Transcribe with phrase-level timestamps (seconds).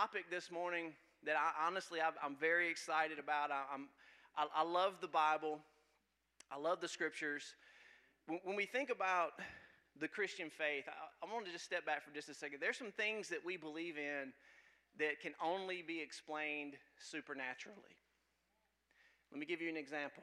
[0.00, 0.94] topic this morning
[1.26, 3.50] that I honestly i am very excited about.
[3.50, 3.88] I, am
[4.34, 5.58] I, I, love the Bible.
[6.50, 7.54] I love the scriptures.
[8.26, 9.32] When, when we think about
[10.00, 12.60] the Christian faith, I, I want to just step back for just a second.
[12.62, 14.32] There's some things that we believe in
[14.98, 17.98] that can only be explained supernaturally.
[19.30, 20.22] Let me give you an example.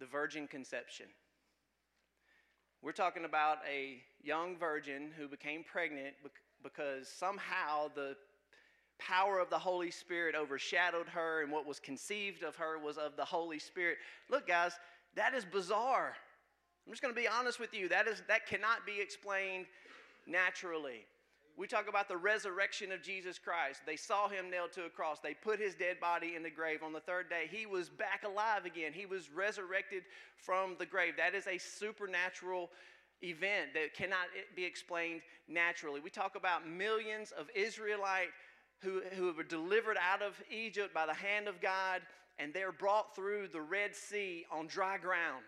[0.00, 1.06] The virgin conception.
[2.82, 6.14] We're talking about a young virgin who became pregnant
[6.62, 8.16] because somehow the
[8.98, 13.16] power of the Holy Spirit overshadowed her, and what was conceived of her was of
[13.16, 13.98] the Holy Spirit.
[14.28, 14.72] Look, guys,
[15.16, 16.14] that is bizarre.
[16.86, 17.88] I'm just going to be honest with you.
[17.88, 19.66] That is that cannot be explained
[20.26, 21.06] naturally.
[21.56, 23.82] We talk about the resurrection of Jesus Christ.
[23.84, 25.18] They saw him nailed to a cross.
[25.20, 26.82] They put his dead body in the grave.
[26.82, 28.92] On the third day, he was back alive again.
[28.94, 30.04] He was resurrected
[30.36, 31.14] from the grave.
[31.18, 32.70] That is a supernatural
[33.22, 36.00] event that cannot be explained naturally.
[36.00, 38.28] We talk about millions of Israelite
[38.82, 42.00] who, who were delivered out of Egypt by the hand of God,
[42.38, 45.44] and they're brought through the Red Sea on dry ground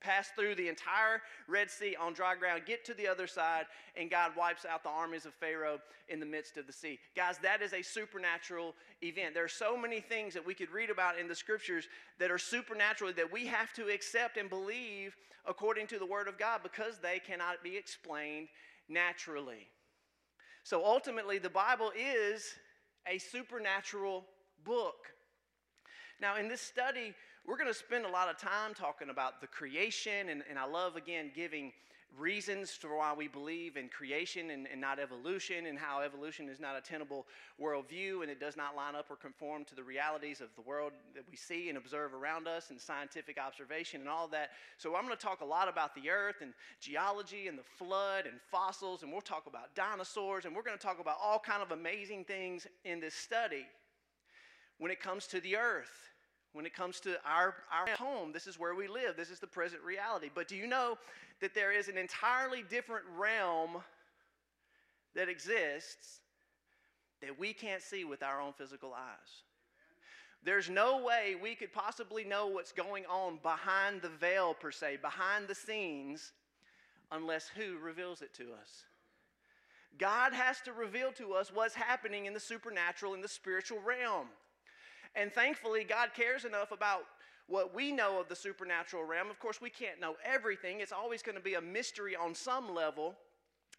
[0.00, 4.10] pass through the entire Red Sea on dry ground, get to the other side, and
[4.10, 6.98] God wipes out the armies of Pharaoh in the midst of the sea.
[7.14, 9.34] Guys, that is a supernatural event.
[9.34, 12.38] There are so many things that we could read about in the scriptures that are
[12.38, 16.98] supernatural that we have to accept and believe according to the Word of God because
[16.98, 18.48] they cannot be explained
[18.88, 19.68] naturally.
[20.62, 22.44] So ultimately, the Bible is
[23.06, 24.24] a supernatural
[24.64, 25.06] book.
[26.20, 27.14] Now, in this study,
[27.46, 30.66] we're going to spend a lot of time talking about the creation, and, and I
[30.66, 31.72] love, again, giving
[32.18, 36.58] reasons for why we believe in creation and, and, not evolution, and how evolution is
[36.58, 37.24] not a tenable
[37.60, 40.92] worldview and it does not line up or conform to the realities of the world
[41.14, 44.50] that we see and observe around us and scientific observation and all that.
[44.76, 48.26] So, I'm going to talk a lot about the earth and geology and the flood
[48.26, 51.62] and fossils, and we'll talk about dinosaurs, and we're going to talk about all kind
[51.62, 53.66] of amazing things in this study
[54.78, 56.09] when it comes to the earth
[56.52, 59.16] when it comes to our, our home, this is where we live.
[59.16, 60.30] This is the present reality.
[60.34, 60.98] But do you know
[61.40, 63.82] that there is an entirely different realm
[65.14, 66.20] that exists
[67.20, 69.44] that we can't see with our own physical eyes?
[70.42, 74.98] There's no way we could possibly know what's going on behind the veil, per se,
[75.02, 76.32] behind the scenes,
[77.12, 78.84] unless who reveals it to us?
[79.98, 84.28] God has to reveal to us what's happening in the supernatural, in the spiritual realm.
[85.14, 87.02] And thankfully, God cares enough about
[87.46, 89.28] what we know of the supernatural realm.
[89.28, 92.74] Of course, we can't know everything, it's always going to be a mystery on some
[92.74, 93.16] level.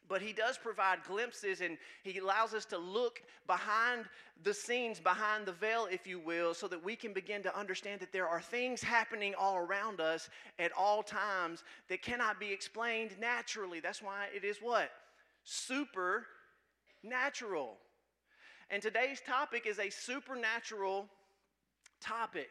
[0.09, 4.03] But he does provide glimpses and he allows us to look behind
[4.43, 8.01] the scenes, behind the veil, if you will, so that we can begin to understand
[8.01, 13.11] that there are things happening all around us at all times that cannot be explained
[13.21, 13.79] naturally.
[13.79, 14.91] That's why it is what?
[15.45, 17.77] Supernatural.
[18.69, 21.07] And today's topic is a supernatural
[22.01, 22.49] topic.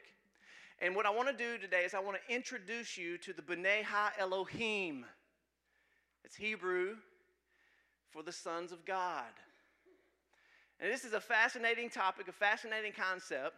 [0.81, 3.43] And what I want to do today is I want to introduce you to the
[3.43, 5.05] B'nai Ha Elohim.
[6.25, 6.97] It's Hebrew
[8.11, 9.25] for the sons of God.
[10.81, 13.57] And this is a fascinating topic, a fascinating concept.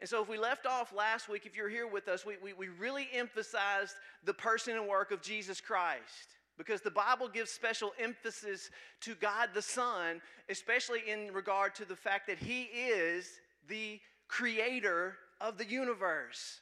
[0.00, 2.52] And so, if we left off last week, if you're here with us, we, we,
[2.52, 3.94] we really emphasized
[4.24, 9.50] the person and work of Jesus Christ because the Bible gives special emphasis to God
[9.54, 13.98] the Son, especially in regard to the fact that He is the
[14.28, 16.60] creator of the universe.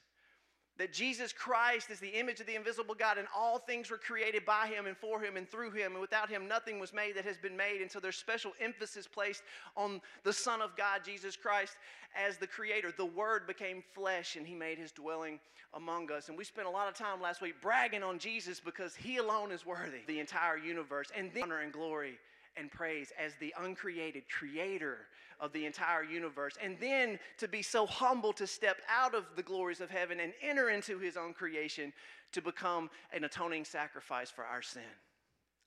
[0.79, 4.45] That Jesus Christ is the image of the invisible God, and all things were created
[4.45, 7.25] by Him and for Him and through Him, and without Him nothing was made that
[7.25, 7.81] has been made.
[7.81, 9.43] And so there's special emphasis placed
[9.75, 11.79] on the Son of God, Jesus Christ,
[12.15, 12.93] as the Creator.
[12.95, 15.41] The Word became flesh, and He made His dwelling
[15.73, 16.29] among us.
[16.29, 19.53] And we spent a lot of time last week bragging on Jesus because He alone
[19.53, 22.19] is worthy the entire universe, and the honor and glory
[22.59, 25.07] and praise as the uncreated creator
[25.41, 26.55] of the entire universe.
[26.63, 30.33] And then to be so humble to step out of the glories of heaven and
[30.43, 31.93] enter into his own creation
[32.33, 34.83] to become an atoning sacrifice for our sin.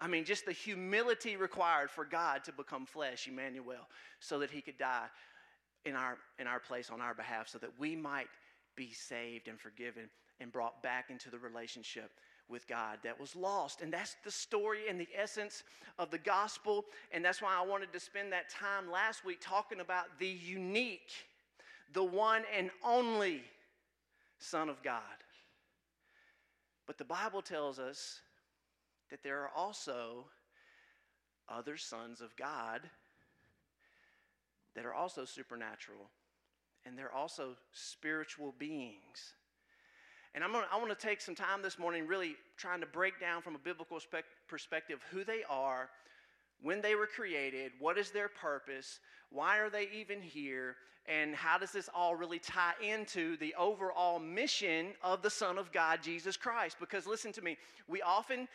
[0.01, 3.87] I mean, just the humility required for God to become flesh, Emmanuel,
[4.19, 5.07] so that he could die
[5.85, 8.27] in our, in our place on our behalf, so that we might
[8.75, 12.11] be saved and forgiven and brought back into the relationship
[12.49, 13.81] with God that was lost.
[13.81, 15.63] And that's the story and the essence
[15.97, 16.85] of the gospel.
[17.11, 21.11] And that's why I wanted to spend that time last week talking about the unique,
[21.93, 23.43] the one and only
[24.39, 25.01] Son of God.
[26.87, 28.19] But the Bible tells us
[29.11, 30.25] that there are also
[31.47, 32.81] other sons of God
[34.75, 36.09] that are also supernatural
[36.85, 39.33] and they're also spiritual beings.
[40.35, 43.19] And I'm gonna, I want to take some time this morning really trying to break
[43.19, 43.99] down from a biblical
[44.47, 45.89] perspective who they are,
[46.61, 48.99] when they were created, what is their purpose,
[49.31, 50.75] why are they even here,
[51.07, 55.71] and how does this all really tie into the overall mission of the Son of
[55.71, 56.77] God, Jesus Christ?
[56.79, 58.47] Because listen to me, we often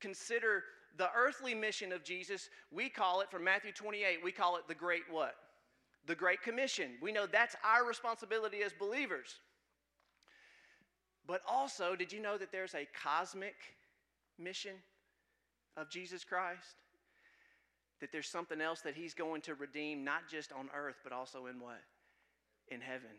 [0.00, 0.64] consider
[0.96, 4.74] the earthly mission of Jesus, we call it from Matthew 28, we call it the
[4.74, 5.36] great what?
[6.06, 6.92] The Great Commission.
[7.00, 9.38] We know that's our responsibility as believers.
[11.30, 13.54] But also, did you know that there's a cosmic
[14.36, 14.74] mission
[15.76, 16.74] of Jesus Christ?
[18.00, 21.46] That there's something else that he's going to redeem, not just on earth, but also
[21.46, 21.80] in what?
[22.66, 23.14] In heaven,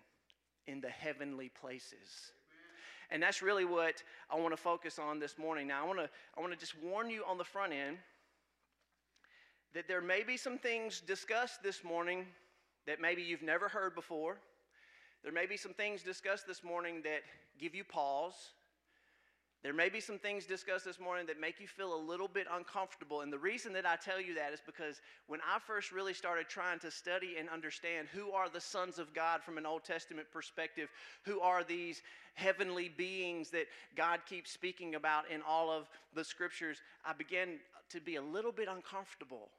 [0.68, 2.34] in the heavenly places.
[3.12, 5.66] And that's really what I want to focus on this morning.
[5.66, 7.98] Now, I want to, I want to just warn you on the front end
[9.74, 12.26] that there may be some things discussed this morning
[12.88, 14.36] that maybe you've never heard before.
[15.24, 17.22] There may be some things discussed this morning that
[17.62, 18.34] give you pause.
[19.64, 22.48] There may be some things discussed this morning that make you feel a little bit
[22.52, 23.22] uncomfortable.
[23.22, 26.50] And the reason that I tell you that is because when I first really started
[26.50, 30.28] trying to study and understand who are the sons of God from an Old Testament
[30.34, 30.90] perspective,
[31.26, 32.02] who are these
[32.34, 37.60] heavenly beings that God keeps speaking about in all of the scriptures, I began
[37.92, 39.50] to be a little bit uncomfortable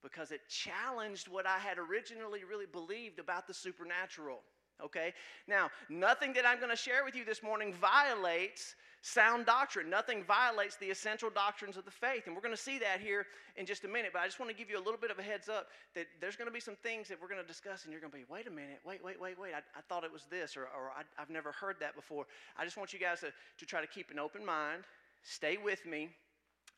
[0.00, 4.42] because it challenged what I had originally really believed about the supernatural.
[4.84, 5.12] Okay?
[5.46, 9.88] Now, nothing that I'm going to share with you this morning violates sound doctrine.
[9.88, 12.26] Nothing violates the essential doctrines of the faith.
[12.26, 14.10] And we're going to see that here in just a minute.
[14.12, 16.06] But I just want to give you a little bit of a heads up that
[16.20, 18.18] there's going to be some things that we're going to discuss, and you're going to
[18.18, 19.52] be, wait a minute, wait, wait, wait, wait.
[19.54, 22.26] I, I thought it was this, or, or I, have never heard that before.
[22.58, 24.84] I just want you guys to, to try to keep an open mind,
[25.22, 26.10] stay with me,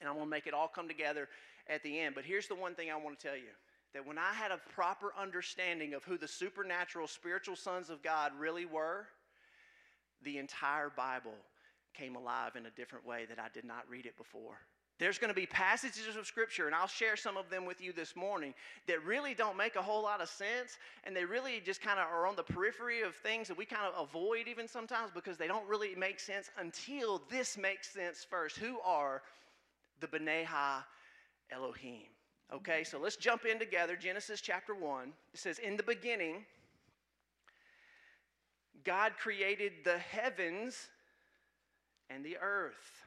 [0.01, 1.29] and I'm going to make it all come together
[1.69, 2.15] at the end.
[2.15, 3.51] But here's the one thing I want to tell you
[3.95, 8.33] that when I had a proper understanding of who the supernatural spiritual sons of God
[8.39, 9.07] really were,
[10.23, 11.35] the entire Bible
[11.95, 14.57] came alive in a different way that I did not read it before.
[14.99, 17.93] There's going to be passages of Scripture, and I'll share some of them with you
[17.93, 18.55] this morning,
[18.87, 22.07] that really don't make a whole lot of sense, and they really just kind of
[22.07, 25.49] are on the periphery of things that we kind of avoid even sometimes because they
[25.49, 28.57] don't really make sense until this makes sense first.
[28.59, 29.23] Who are
[30.01, 30.87] the Ha
[31.51, 32.12] Elohim?
[32.53, 33.97] Okay, so let's jump in together.
[33.97, 35.13] Genesis chapter 1.
[35.33, 36.45] It says, In the beginning,
[38.85, 40.89] God created the heavens
[42.11, 43.07] and the earth.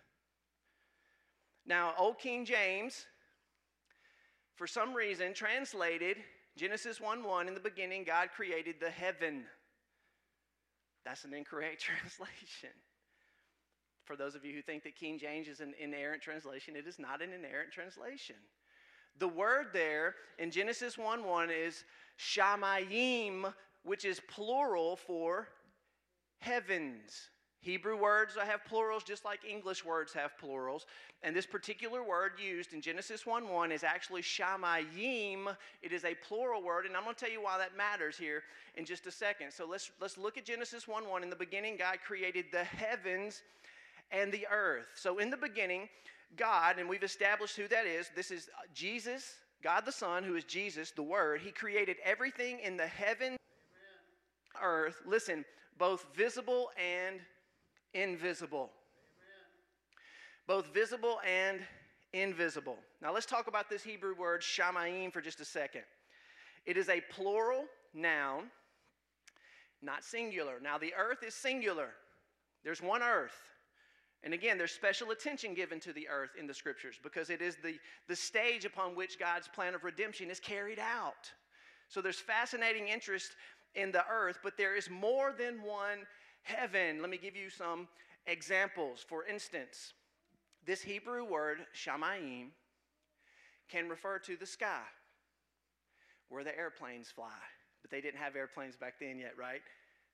[1.67, 3.05] Now, Old King James,
[4.55, 6.17] for some reason, translated
[6.57, 9.43] Genesis 1 1 in the beginning, God created the heaven.
[11.03, 12.73] That's an incorrect translation.
[14.05, 16.97] For those of you who think that King James is an inerrant translation, it is
[16.97, 18.35] not an inerrant translation.
[19.19, 21.83] The word there in Genesis 1 1 is
[22.19, 23.53] shamayim,
[23.83, 25.47] which is plural for
[26.39, 27.29] heavens.
[27.65, 30.85] Hebrew words have plurals just like English words have plurals.
[31.23, 35.55] And this particular word used in Genesis 1 1 is actually shamayim.
[35.81, 38.43] It is a plural word, and I'm going to tell you why that matters here
[38.75, 39.51] in just a second.
[39.51, 41.23] So let's, let's look at Genesis 1 1.
[41.23, 43.41] In the beginning, God created the heavens
[44.11, 44.85] and the earth.
[44.93, 45.89] So in the beginning,
[46.37, 50.35] God, and we've established who that is, this is uh, Jesus, God the Son, who
[50.35, 51.41] is Jesus, the Word.
[51.41, 53.37] He created everything in the heaven,
[54.61, 55.45] earth, listen,
[55.77, 57.19] both visible and
[57.93, 58.69] invisible.
[58.69, 60.63] Amen.
[60.63, 61.61] Both visible and
[62.13, 62.77] invisible.
[63.01, 65.81] Now let's talk about this Hebrew word shamayim for just a second.
[66.65, 68.45] It is a plural noun,
[69.81, 70.59] not singular.
[70.61, 71.89] Now the earth is singular.
[72.63, 73.35] There's one earth.
[74.25, 77.57] And again, there's special attention given to the earth in the scriptures because it is
[77.63, 77.75] the,
[78.07, 81.31] the stage upon which God's plan of redemption is carried out.
[81.89, 83.35] So there's fascinating interest
[83.75, 85.99] in the earth, but there is more than one
[86.41, 87.01] heaven.
[87.01, 87.87] Let me give you some
[88.25, 89.05] examples.
[89.07, 89.93] For instance,
[90.65, 92.47] this Hebrew word, shamayim,
[93.69, 94.81] can refer to the sky,
[96.29, 97.29] where the airplanes fly.
[97.83, 99.61] But they didn't have airplanes back then yet, right?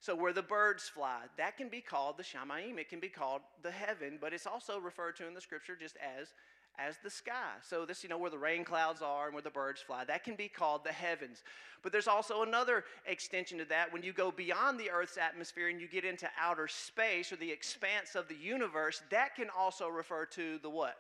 [0.02, 2.80] So where the birds fly, that can be called the shamayim.
[2.80, 5.96] It can be called the heaven, but it's also referred to in the scripture just
[5.98, 6.34] as
[6.80, 7.52] as the sky.
[7.62, 10.24] So, this, you know, where the rain clouds are and where the birds fly, that
[10.24, 11.44] can be called the heavens.
[11.84, 13.92] But there's also another extension to that.
[13.92, 17.52] When you go beyond the Earth's atmosphere and you get into outer space or the
[17.52, 20.98] expanse of the universe, that can also refer to the what?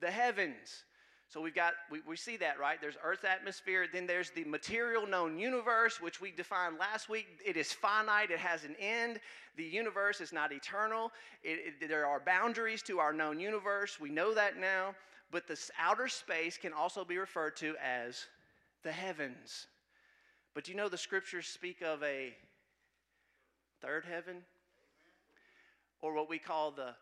[0.00, 0.84] The heavens.
[1.32, 2.78] So we've got, we, we see that, right?
[2.78, 7.26] There's Earth's atmosphere, then there's the material known universe, which we defined last week.
[7.42, 9.18] It is finite, it has an end.
[9.56, 11.10] The universe is not eternal.
[11.42, 13.98] It, it, there are boundaries to our known universe.
[13.98, 14.94] We know that now.
[15.30, 18.26] But this outer space can also be referred to as
[18.82, 19.68] the heavens.
[20.54, 22.34] But you know the scriptures speak of a
[23.80, 24.42] third heaven?
[26.02, 26.94] Or what we call the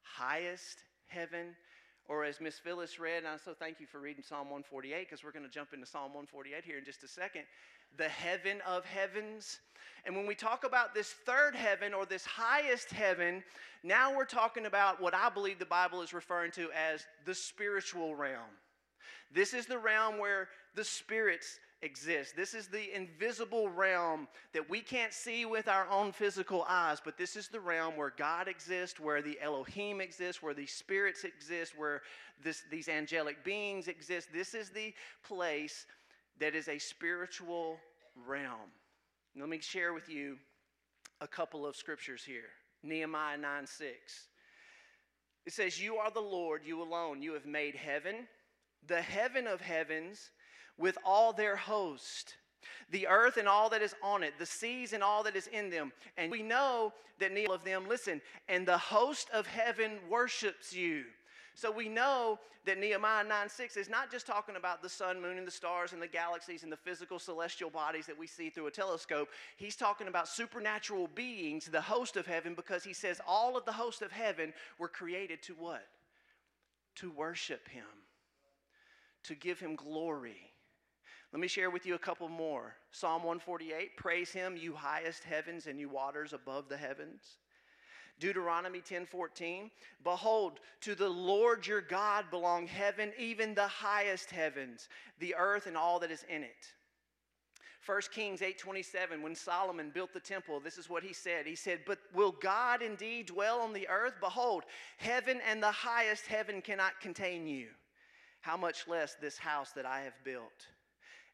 [0.00, 1.48] highest heaven
[2.08, 5.22] or as Miss Phyllis read, and I so thank you for reading Psalm 148 because
[5.22, 7.42] we're going to jump into Psalm 148 here in just a second.
[7.98, 9.60] The heaven of heavens.
[10.06, 13.44] And when we talk about this third heaven or this highest heaven,
[13.82, 18.14] now we're talking about what I believe the Bible is referring to as the spiritual
[18.14, 18.56] realm.
[19.34, 22.34] This is the realm where the spirits exist.
[22.36, 27.16] This is the invisible realm that we can't see with our own physical eyes, but
[27.16, 31.78] this is the realm where God exists, where the Elohim exists, where the spirits exist,
[31.78, 32.02] where
[32.42, 34.28] this, these angelic beings exist.
[34.32, 34.92] This is the
[35.26, 35.86] place
[36.40, 37.78] that is a spiritual
[38.26, 38.70] realm.
[39.38, 40.36] Let me share with you
[41.20, 42.50] a couple of scriptures here.
[42.82, 43.94] Nehemiah 9 6.
[45.46, 47.22] It says, You are the Lord, you alone.
[47.22, 48.26] You have made heaven,
[48.86, 50.30] the heaven of heavens
[50.78, 52.36] with all their host,
[52.90, 55.70] the earth and all that is on it, the seas and all that is in
[55.70, 55.92] them.
[56.16, 61.04] And we know that neither of them, listen, and the host of heaven worships you.
[61.54, 65.38] So we know that Nehemiah 9 6 is not just talking about the sun, moon,
[65.38, 68.66] and the stars and the galaxies and the physical celestial bodies that we see through
[68.66, 69.28] a telescope.
[69.56, 73.72] He's talking about supernatural beings, the host of heaven, because he says all of the
[73.72, 75.86] host of heaven were created to what?
[76.96, 77.86] To worship him,
[79.24, 80.47] to give him glory.
[81.32, 82.74] Let me share with you a couple more.
[82.90, 87.36] Psalm 148 Praise him, you highest heavens and you waters above the heavens.
[88.18, 89.70] Deuteronomy 10:14
[90.02, 95.76] Behold to the Lord your God belong heaven even the highest heavens the earth and
[95.76, 96.72] all that is in it.
[97.84, 101.46] 1 Kings 8:27 when Solomon built the temple this is what he said.
[101.46, 104.14] He said but will God indeed dwell on the earth?
[104.18, 104.64] Behold
[104.96, 107.68] heaven and the highest heaven cannot contain you.
[108.40, 110.66] How much less this house that I have built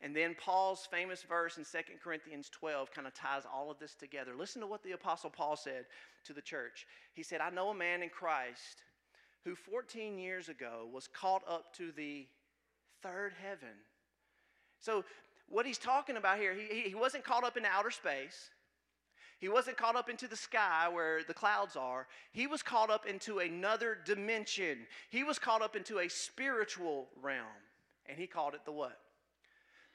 [0.04, 3.94] and then Paul's famous verse in 2 Corinthians 12 kind of ties all of this
[3.94, 4.32] together.
[4.36, 5.86] Listen to what the Apostle Paul said
[6.26, 6.86] to the church.
[7.14, 8.82] He said, I know a man in Christ
[9.46, 12.26] who 14 years ago was caught up to the
[13.02, 13.74] third heaven.
[14.78, 15.06] So,
[15.48, 18.50] what he's talking about here, he, he wasn't caught up into outer space.
[19.38, 22.06] He wasn't caught up into the sky where the clouds are.
[22.32, 24.80] He was caught up into another dimension.
[25.08, 27.46] He was caught up into a spiritual realm.
[28.06, 28.98] And he called it the what?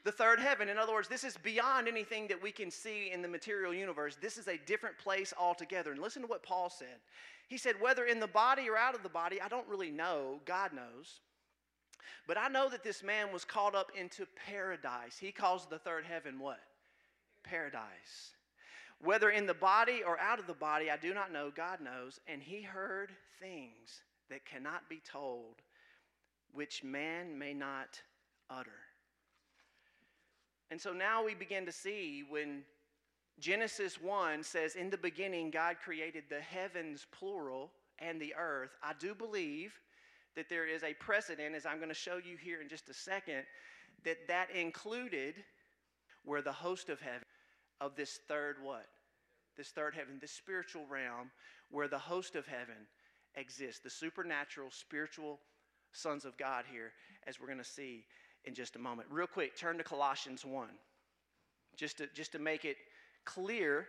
[0.03, 0.69] The third heaven.
[0.69, 4.17] In other words, this is beyond anything that we can see in the material universe.
[4.21, 5.91] This is a different place altogether.
[5.91, 6.99] And listen to what Paul said.
[7.47, 10.39] He said, Whether in the body or out of the body, I don't really know.
[10.45, 11.19] God knows.
[12.27, 15.17] But I know that this man was caught up into paradise.
[15.19, 16.59] He calls the third heaven what?
[17.43, 18.33] Paradise.
[19.01, 21.51] Whether in the body or out of the body, I do not know.
[21.55, 22.19] God knows.
[22.27, 25.55] And he heard things that cannot be told,
[26.53, 27.99] which man may not
[28.49, 28.71] utter.
[30.71, 32.63] And so now we begin to see when
[33.39, 38.71] Genesis 1 says, In the beginning, God created the heavens, plural, and the earth.
[38.83, 39.73] I do believe
[40.35, 42.93] that there is a precedent, as I'm going to show you here in just a
[42.93, 43.43] second,
[44.03, 45.35] that that included
[46.23, 47.25] where the host of heaven,
[47.81, 48.87] of this third what?
[49.57, 51.31] This third heaven, this spiritual realm,
[51.71, 52.87] where the host of heaven
[53.35, 55.39] exists, the supernatural, spiritual
[55.91, 56.91] sons of God here,
[57.25, 58.05] as we're going to see
[58.45, 59.07] in just a moment.
[59.11, 60.69] Real quick, turn to Colossians 1.
[61.75, 62.77] Just to, just to make it
[63.25, 63.87] clear,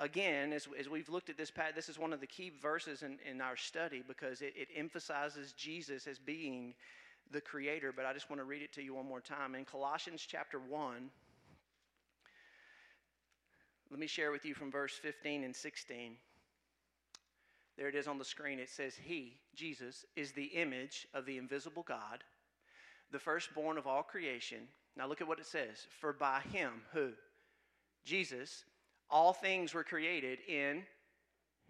[0.00, 3.18] again, as, as we've looked at this, this is one of the key verses in,
[3.28, 6.74] in our study because it, it emphasizes Jesus as being
[7.30, 7.92] the creator.
[7.94, 9.54] But I just want to read it to you one more time.
[9.54, 11.10] In Colossians chapter 1,
[13.90, 16.16] let me share with you from verse 15 and 16.
[17.76, 18.58] There it is on the screen.
[18.58, 22.24] It says, He, Jesus, is the image of the invisible God
[23.12, 24.58] the firstborn of all creation.
[24.96, 25.86] Now look at what it says.
[26.00, 27.10] For by him, who?
[28.04, 28.64] Jesus,
[29.10, 30.82] all things were created in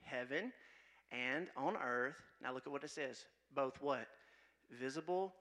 [0.02, 0.52] heaven
[1.12, 2.16] and on earth.
[2.42, 3.24] Now look at what it says.
[3.54, 4.06] Both what?
[4.70, 5.34] Visible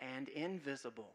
[0.00, 1.10] and invisible.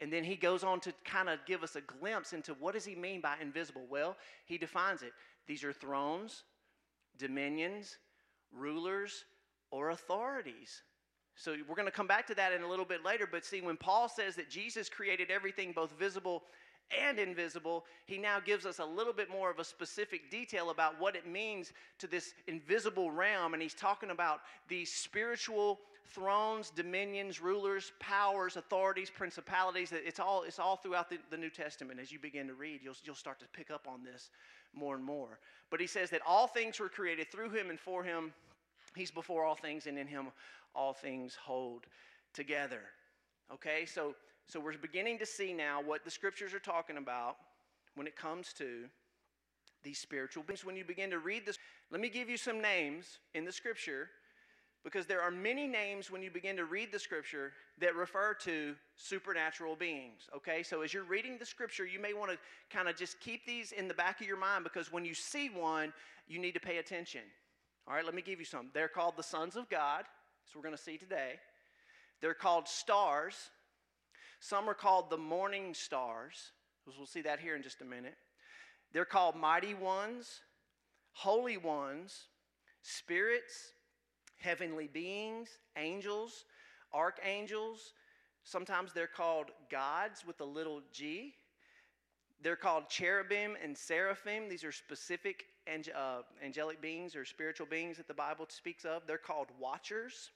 [0.00, 2.84] And then he goes on to kind of give us a glimpse into what does
[2.84, 3.84] he mean by invisible?
[3.90, 4.16] Well,
[4.46, 5.12] he defines it.
[5.46, 6.44] These are thrones,
[7.18, 7.98] dominions,
[8.52, 9.24] rulers,
[9.70, 10.82] or authorities.
[11.38, 13.26] So we're going to come back to that in a little bit later.
[13.30, 16.42] But see, when Paul says that Jesus created everything, both visible
[17.06, 21.00] and invisible, he now gives us a little bit more of a specific detail about
[21.00, 23.54] what it means to this invisible realm.
[23.54, 25.78] And he's talking about these spiritual
[26.08, 29.92] thrones, dominions, rulers, powers, authorities, principalities.
[29.92, 32.00] It's all, it's all throughout the, the New Testament.
[32.00, 34.30] As you begin to read, you'll, you'll start to pick up on this
[34.74, 35.38] more and more.
[35.70, 38.32] But he says that all things were created through him and for him.
[38.98, 40.28] He's before all things, and in him
[40.74, 41.86] all things hold
[42.34, 42.80] together.
[43.52, 44.14] Okay, so
[44.48, 47.36] so we're beginning to see now what the scriptures are talking about
[47.96, 48.84] when it comes to
[49.82, 50.64] these spiritual beings.
[50.64, 51.58] When you begin to read this,
[51.90, 54.08] let me give you some names in the scripture
[54.84, 58.74] because there are many names when you begin to read the scripture that refer to
[58.96, 60.28] supernatural beings.
[60.34, 62.38] Okay, so as you're reading the scripture, you may want to
[62.74, 65.50] kind of just keep these in the back of your mind because when you see
[65.50, 65.92] one,
[66.26, 67.22] you need to pay attention.
[67.88, 68.68] All right, let me give you some.
[68.74, 70.04] They're called the sons of God,
[70.44, 71.36] so we're going to see today.
[72.20, 73.34] They're called stars.
[74.40, 76.52] Some are called the morning stars.
[76.86, 78.16] We'll see that here in just a minute.
[78.92, 80.40] They're called mighty ones,
[81.12, 82.26] holy ones,
[82.82, 83.72] spirits,
[84.36, 86.44] heavenly beings, angels,
[86.92, 87.94] archangels.
[88.44, 91.32] Sometimes they're called gods with a little g.
[92.42, 94.50] They're called cherubim and seraphim.
[94.50, 95.46] These are specific
[95.94, 99.02] uh, angelic beings or spiritual beings that the Bible speaks of.
[99.06, 100.30] They're called watchers.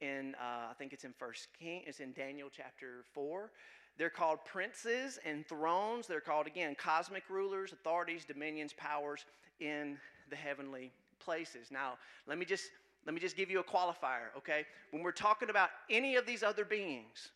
[0.00, 1.82] In uh, I think it's in First King.
[1.86, 3.50] It's in Daniel chapter four.
[3.98, 6.06] They're called princes and thrones.
[6.06, 9.24] They're called again cosmic rulers, authorities, dominions, powers
[9.58, 9.96] in
[10.28, 11.70] the heavenly places.
[11.70, 11.94] Now,
[12.26, 12.64] let me just
[13.06, 14.66] let me just give you a qualifier, okay?
[14.90, 17.30] When we're talking about any of these other beings,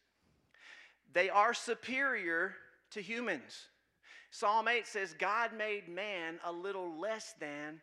[1.12, 2.54] they are superior
[2.90, 3.68] to humans.
[4.30, 7.80] Psalm 8 says, God made man a little less than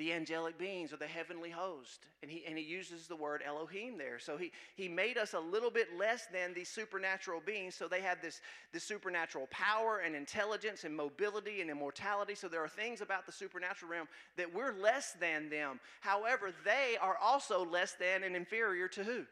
[0.00, 2.06] the angelic beings or the heavenly host.
[2.22, 4.18] And he, and he uses the word Elohim there.
[4.18, 7.74] So he, he made us a little bit less than these supernatural beings.
[7.74, 8.40] So they have this,
[8.72, 12.34] this supernatural power and intelligence and mobility and immortality.
[12.34, 15.80] So there are things about the supernatural realm that we're less than them.
[16.00, 19.24] However, they are also less than and inferior to who?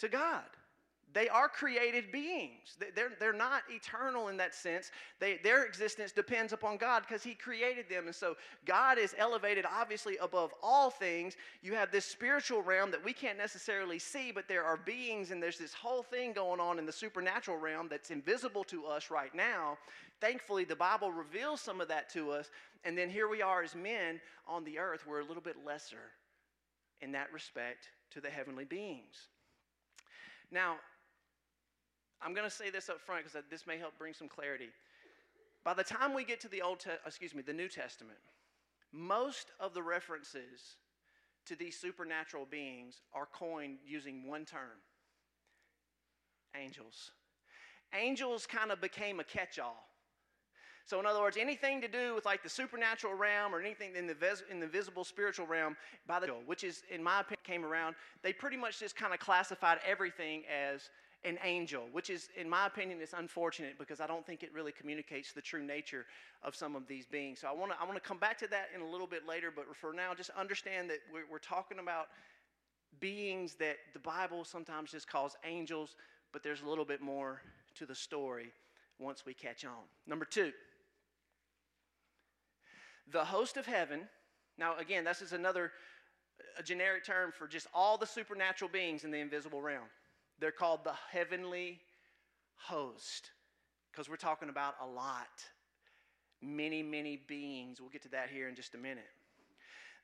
[0.00, 0.44] To God.
[1.14, 2.76] They are created beings.
[2.94, 4.90] They're, they're not eternal in that sense.
[5.20, 8.06] They, their existence depends upon God because He created them.
[8.06, 11.36] And so God is elevated, obviously, above all things.
[11.62, 15.42] You have this spiritual realm that we can't necessarily see, but there are beings, and
[15.42, 19.34] there's this whole thing going on in the supernatural realm that's invisible to us right
[19.34, 19.76] now.
[20.20, 22.50] Thankfully, the Bible reveals some of that to us.
[22.84, 25.06] And then here we are as men on the earth.
[25.06, 26.12] We're a little bit lesser
[27.00, 29.28] in that respect to the heavenly beings.
[30.50, 30.76] Now,
[32.24, 34.68] I'm going to say this up front because this may help bring some clarity.
[35.64, 38.18] By the time we get to the Old, Te- excuse me, the New Testament,
[38.92, 40.76] most of the references
[41.46, 44.78] to these supernatural beings are coined using one term:
[46.56, 47.10] angels.
[47.94, 49.88] Angels kind of became a catch-all.
[50.84, 54.06] So, in other words, anything to do with like the supernatural realm or anything in
[54.06, 57.64] the, vis- in the visible spiritual realm, by the which is, in my opinion, came
[57.64, 60.90] around, they pretty much just kind of classified everything as
[61.24, 64.72] an angel, which is, in my opinion, is unfortunate because I don't think it really
[64.72, 66.04] communicates the true nature
[66.42, 67.40] of some of these beings.
[67.40, 69.26] So I want to I want to come back to that in a little bit
[69.26, 72.08] later, but for now, just understand that we're, we're talking about
[73.00, 75.96] beings that the Bible sometimes just calls angels,
[76.32, 77.40] but there's a little bit more
[77.76, 78.52] to the story
[78.98, 79.84] once we catch on.
[80.06, 80.52] Number two,
[83.10, 84.00] the host of heaven.
[84.58, 85.72] Now, again, this is another
[86.58, 89.86] a generic term for just all the supernatural beings in the invisible realm.
[90.38, 91.80] They're called the heavenly
[92.56, 93.30] host
[93.90, 95.44] because we're talking about a lot.
[96.40, 97.80] Many, many beings.
[97.80, 99.10] We'll get to that here in just a minute.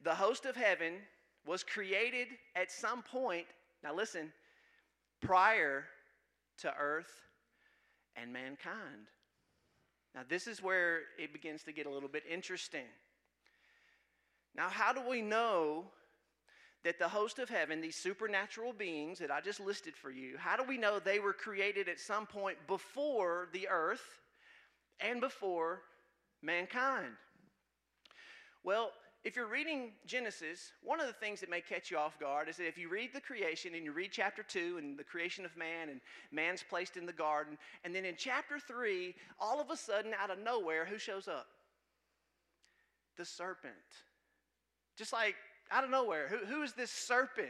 [0.04, 0.94] The host of heaven
[1.46, 3.46] was created at some point,
[3.82, 4.32] now listen,
[5.20, 5.84] prior
[6.58, 7.10] to earth
[8.16, 9.08] and mankind.
[10.14, 12.86] Now, this is where it begins to get a little bit interesting.
[14.54, 15.84] Now, how do we know
[16.84, 20.56] that the host of heaven, these supernatural beings that I just listed for you, how
[20.56, 24.20] do we know they were created at some point before the earth
[25.00, 25.82] and before
[26.42, 27.14] mankind?
[28.62, 28.92] Well,
[29.24, 32.56] if you're reading Genesis, one of the things that may catch you off guard is
[32.58, 35.56] that if you read the creation and you read chapter 2 and the creation of
[35.56, 39.76] man and man's placed in the garden, and then in chapter 3, all of a
[39.76, 41.46] sudden, out of nowhere, who shows up?
[43.16, 43.74] The serpent.
[44.96, 45.34] Just like
[45.70, 46.28] out of nowhere.
[46.28, 47.48] Who, who is this serpent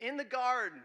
[0.00, 0.80] in the garden?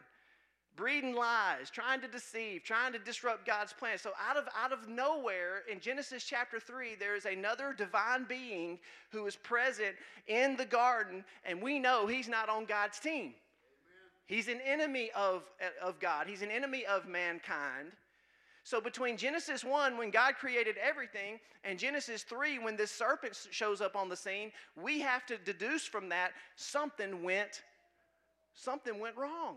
[0.80, 3.98] breeding lies, trying to deceive, trying to disrupt God's plan.
[3.98, 8.80] So out of out of nowhere in Genesis chapter 3 there is another divine being
[9.12, 9.96] who is present
[10.28, 13.34] in the garden and we know he's not on God's team.
[14.26, 15.44] He's an enemy of
[15.84, 16.28] of God.
[16.28, 17.92] He's an enemy of mankind.
[18.70, 23.82] So, between Genesis 1, when God created everything, and Genesis 3, when this serpent shows
[23.82, 27.64] up on the scene, we have to deduce from that something went,
[28.54, 29.56] something went wrong.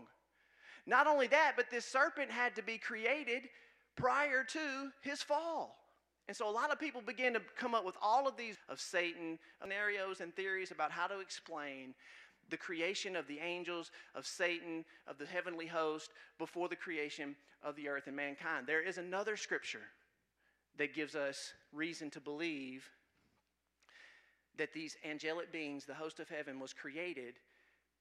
[0.87, 3.49] Not only that, but this serpent had to be created
[3.95, 5.77] prior to his fall.
[6.27, 8.79] And so a lot of people begin to come up with all of these of
[8.79, 11.93] Satan scenarios and theories about how to explain
[12.49, 17.75] the creation of the angels, of Satan, of the heavenly host before the creation of
[17.75, 18.67] the earth and mankind.
[18.67, 19.87] There is another scripture
[20.77, 22.89] that gives us reason to believe
[24.57, 27.35] that these angelic beings, the host of heaven, was created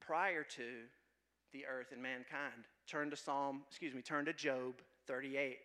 [0.00, 0.82] prior to
[1.52, 2.66] the earth and mankind.
[2.86, 4.74] Turn to Psalm, excuse me, turn to Job
[5.06, 5.58] 38.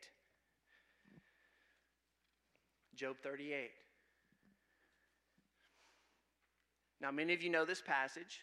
[2.95, 3.69] Job 38.
[6.99, 8.41] Now, many of you know this passage.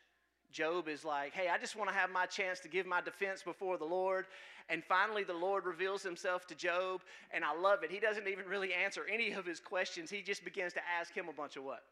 [0.54, 3.42] Job is like, hey, I just want to have my chance to give my defense
[3.42, 4.26] before the Lord.
[4.68, 7.90] And finally, the Lord reveals himself to Job, and I love it.
[7.90, 10.10] He doesn't even really answer any of his questions.
[10.10, 11.82] He just begins to ask him a bunch of what?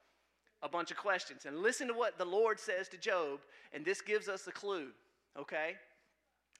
[0.62, 1.44] A bunch of questions.
[1.44, 3.40] And listen to what the Lord says to Job,
[3.72, 4.90] and this gives us a clue,
[5.36, 5.74] okay?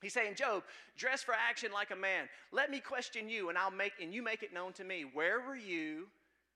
[0.03, 0.65] He's saying, Job,
[0.99, 2.29] dress for action like a man.
[2.51, 5.05] Let me question you, and I'll make and you make it known to me.
[5.15, 6.09] Where were you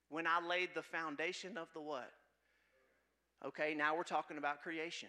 [0.09, 2.11] when I laid the foundation of the what?
[3.47, 5.09] Okay, now we're talking about creation.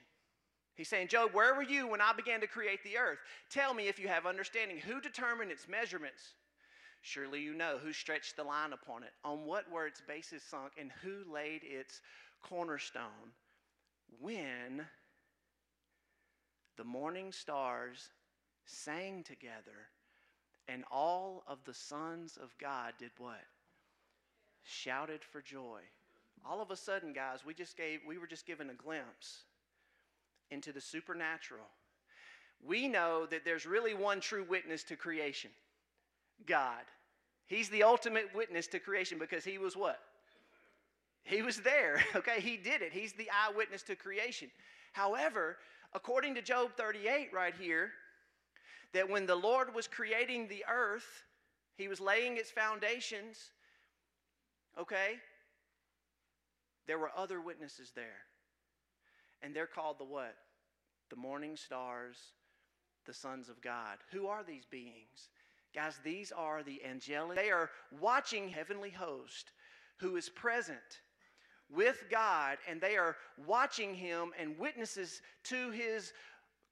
[0.77, 3.17] He's saying, Job, where were you when I began to create the earth?
[3.49, 4.77] Tell me if you have understanding.
[4.77, 6.35] Who determined its measurements?
[7.01, 10.73] Surely you know who stretched the line upon it, on what were its bases sunk,
[10.77, 12.01] and who laid its
[12.43, 13.33] cornerstone.
[14.21, 14.85] When
[16.77, 18.09] the morning stars
[18.65, 19.89] sang together,
[20.67, 23.45] and all of the sons of God did what?
[24.63, 25.79] Shouted for joy.
[26.45, 29.45] All of a sudden, guys, we just gave we were just given a glimpse
[30.51, 31.67] into the supernatural.
[32.65, 35.51] We know that there's really one true witness to creation.
[36.45, 36.83] God.
[37.45, 39.99] He's the ultimate witness to creation because he was what?
[41.23, 42.39] He was there, okay?
[42.39, 42.91] He did it.
[42.93, 44.49] He's the eyewitness to creation.
[44.93, 45.57] However,
[45.93, 47.91] according to Job 38 right here,
[48.93, 51.25] that when the Lord was creating the earth,
[51.77, 53.51] He was laying its foundations,
[54.79, 55.19] okay?
[56.87, 58.25] There were other witnesses there.
[59.41, 60.35] And they're called the what?
[61.09, 62.17] The morning stars,
[63.05, 63.97] the sons of God.
[64.11, 65.29] Who are these beings?
[65.73, 67.37] Guys, these are the angelic.
[67.37, 67.69] They are
[67.99, 69.51] watching heavenly host
[69.97, 71.01] who is present
[71.69, 76.13] with God and they are watching him and witnesses to his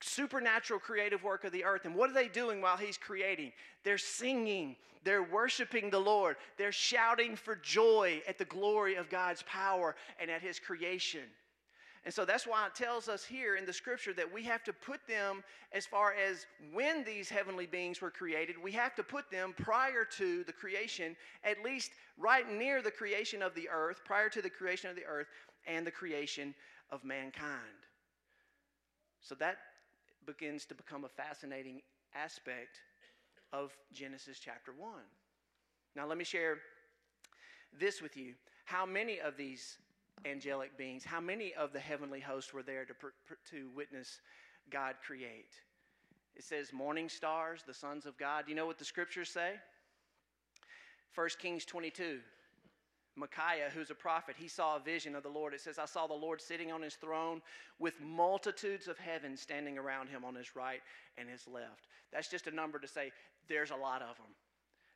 [0.01, 1.85] supernatural creative work of the earth.
[1.85, 3.51] And what are they doing while he's creating?
[3.83, 9.43] They're singing, they're worshiping the Lord, they're shouting for joy at the glory of God's
[9.43, 11.23] power and at his creation.
[12.05, 14.73] And so that's why it tells us here in the scripture that we have to
[14.73, 19.31] put them, as far as when these heavenly beings were created, we have to put
[19.31, 24.29] them prior to the creation, at least right near the creation of the earth, prior
[24.29, 25.27] to the creation of the earth
[25.65, 26.53] and the creation
[26.91, 27.87] of mankind.
[29.19, 29.57] So that
[30.27, 31.81] begins to become a fascinating
[32.13, 32.81] aspect
[33.51, 34.91] of Genesis chapter 1.
[35.95, 36.59] Now, let me share
[37.79, 38.35] this with you.
[38.65, 39.77] How many of these
[40.23, 42.93] angelic beings, how many of the heavenly hosts were there to,
[43.51, 44.21] to witness
[44.69, 45.53] God create?
[46.35, 48.45] It says, morning stars, the sons of God.
[48.45, 49.53] Do you know what the scriptures say?
[51.13, 52.19] 1 Kings 22.
[53.17, 55.53] Micaiah, who's a prophet, he saw a vision of the Lord.
[55.53, 57.41] It says, I saw the Lord sitting on his throne
[57.79, 60.81] with multitudes of heaven standing around him on his right
[61.17, 61.87] and his left.
[62.11, 63.11] That's just a number to say
[63.47, 64.27] there's a lot of them.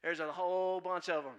[0.03, 1.33] There's a whole bunch of them.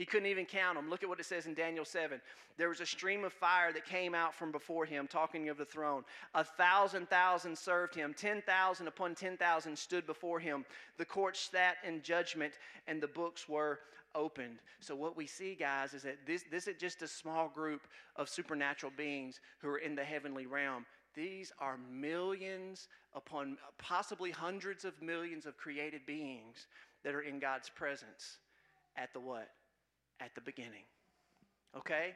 [0.00, 0.88] He couldn't even count them.
[0.88, 2.22] Look at what it says in Daniel 7.
[2.56, 5.64] There was a stream of fire that came out from before him, talking of the
[5.66, 6.04] throne.
[6.34, 8.14] A thousand thousand served him.
[8.16, 10.64] Ten thousand upon ten thousand stood before him.
[10.96, 12.54] The court sat in judgment,
[12.88, 13.80] and the books were
[14.14, 14.60] opened.
[14.80, 17.82] So, what we see, guys, is that this, this is just a small group
[18.16, 20.86] of supernatural beings who are in the heavenly realm.
[21.14, 26.68] These are millions upon possibly hundreds of millions of created beings
[27.04, 28.38] that are in God's presence
[28.96, 29.50] at the what?
[30.20, 30.84] At the beginning.
[31.76, 32.14] Okay?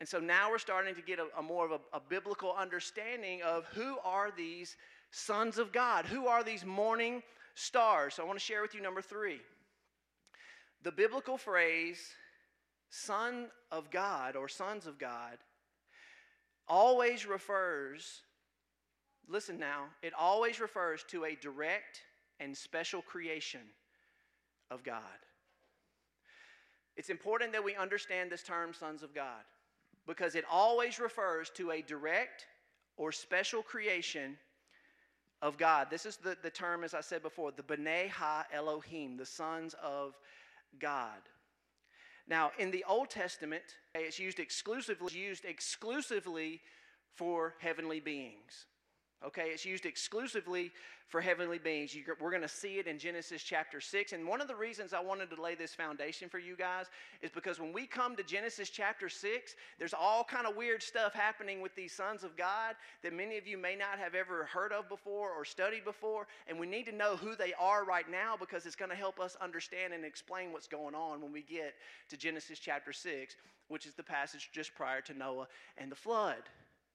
[0.00, 3.42] And so now we're starting to get a, a more of a, a biblical understanding
[3.42, 4.76] of who are these
[5.10, 6.04] sons of God?
[6.06, 7.22] Who are these morning
[7.54, 8.14] stars?
[8.14, 9.40] So I want to share with you number three.
[10.82, 12.00] The biblical phrase,
[12.90, 15.38] son of God or sons of God,
[16.66, 18.22] always refers,
[19.28, 22.00] listen now, it always refers to a direct
[22.40, 23.60] and special creation
[24.70, 25.00] of God.
[26.96, 29.42] It's important that we understand this term, sons of God,
[30.06, 32.46] because it always refers to a direct
[32.96, 34.38] or special creation
[35.42, 35.88] of God.
[35.90, 39.74] This is the, the term, as I said before, the B'nai Ha Elohim, the sons
[39.82, 40.14] of
[40.78, 41.20] God.
[42.26, 43.62] Now, in the Old Testament,
[43.94, 46.60] it's used exclusively, used exclusively
[47.14, 48.66] for heavenly beings.
[49.24, 50.70] Okay, it's used exclusively
[51.08, 51.96] for heavenly beings.
[52.20, 54.12] we're going to see it in Genesis chapter 6.
[54.12, 56.86] And one of the reasons I wanted to lay this foundation for you guys
[57.22, 61.14] is because when we come to Genesis chapter 6, there's all kind of weird stuff
[61.14, 64.72] happening with these sons of God that many of you may not have ever heard
[64.72, 66.26] of before or studied before.
[66.46, 69.20] And we need to know who they are right now because it's going to help
[69.20, 71.74] us understand and explain what's going on when we get
[72.10, 73.36] to Genesis chapter 6,
[73.68, 75.46] which is the passage just prior to Noah
[75.78, 76.42] and the flood.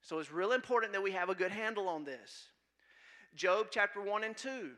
[0.01, 2.47] So it's real important that we have a good handle on this.
[3.35, 4.71] Job chapter 1 and 2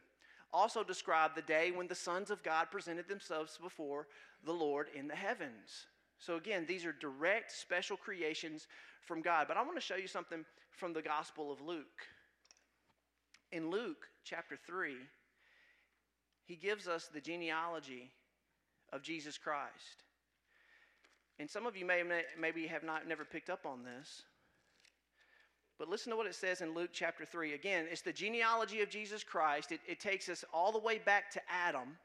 [0.54, 4.08] also describe the day when the sons of God presented themselves before
[4.46, 5.86] the Lord in the heavens.
[6.20, 8.68] So, again, these are direct, special creations
[9.06, 9.48] from God.
[9.48, 11.86] But I want to show you something from the Gospel of Luke.
[13.52, 14.96] In Luke chapter 3,
[16.46, 18.12] he gives us the genealogy
[18.94, 20.04] of Jesus Christ.
[21.40, 22.04] And some of you may
[22.40, 24.24] maybe have not never picked up on this.
[25.82, 27.54] But listen to what it says in Luke chapter 3.
[27.54, 29.72] Again, it's the genealogy of Jesus Christ.
[29.72, 31.98] It, it takes us all the way back to Adam.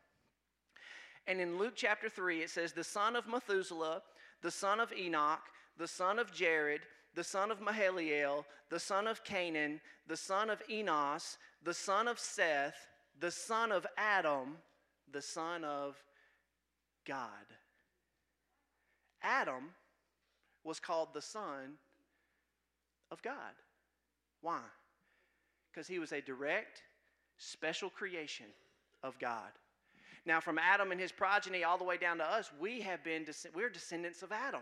[1.26, 4.00] And in Luke chapter 3, it says, The son of Methuselah,
[4.40, 5.42] the son of Enoch,
[5.76, 6.80] the son of Jared,
[7.14, 12.18] the son of Mahalalel, the son of Cainan, the son of Enos, the son of
[12.18, 12.86] Seth,
[13.20, 14.56] the son of Adam,
[15.12, 16.02] the son of
[17.06, 17.28] God.
[19.22, 19.64] Adam
[20.64, 21.74] was called the son
[23.10, 23.52] of God.
[24.46, 24.61] Why?
[25.72, 26.82] Because he was a direct,
[27.37, 28.46] special creation
[29.02, 29.50] of God.
[30.24, 33.26] Now, from Adam and his progeny all the way down to us, we have been
[33.56, 34.61] we're descendants of Adam.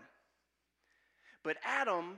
[1.43, 2.17] But Adam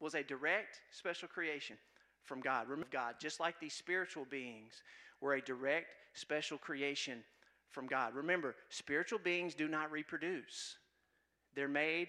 [0.00, 1.76] was a direct, special creation
[2.24, 2.66] from God.
[2.66, 4.80] Remember God, just like these spiritual beings
[5.20, 7.22] were a direct, special creation
[7.68, 8.14] from God.
[8.14, 10.78] Remember, spiritual beings do not reproduce.
[11.54, 12.08] They're made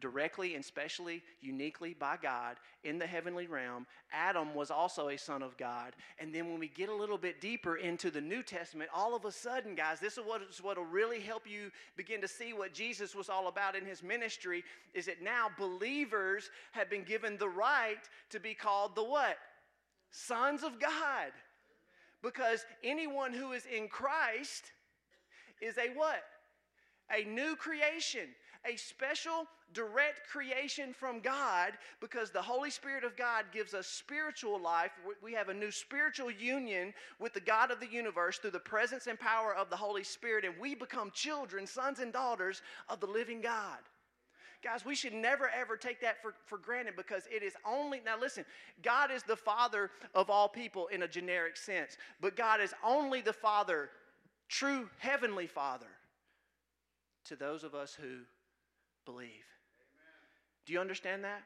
[0.00, 3.86] directly and specially, uniquely by God in the heavenly realm.
[4.12, 5.94] Adam was also a son of God.
[6.18, 9.24] And then when we get a little bit deeper into the New Testament, all of
[9.24, 10.24] a sudden, guys, this is
[10.62, 14.02] what will really help you begin to see what Jesus was all about in his
[14.02, 14.62] ministry
[14.94, 19.36] is that now believers have been given the right to be called the what?
[20.10, 21.32] Sons of God.
[22.22, 24.72] Because anyone who is in Christ
[25.60, 26.22] is a what?
[27.16, 28.28] A new creation
[28.68, 34.60] a special direct creation from God because the Holy Spirit of God gives us spiritual
[34.60, 34.92] life.
[35.22, 39.06] We have a new spiritual union with the God of the universe through the presence
[39.06, 43.06] and power of the Holy Spirit, and we become children, sons, and daughters of the
[43.06, 43.78] living God.
[44.62, 48.18] Guys, we should never ever take that for, for granted because it is only, now
[48.18, 48.44] listen,
[48.82, 53.20] God is the Father of all people in a generic sense, but God is only
[53.20, 53.90] the Father,
[54.48, 55.86] true Heavenly Father,
[57.26, 58.20] to those of us who
[59.06, 59.46] believe.
[60.66, 61.42] Do you understand that?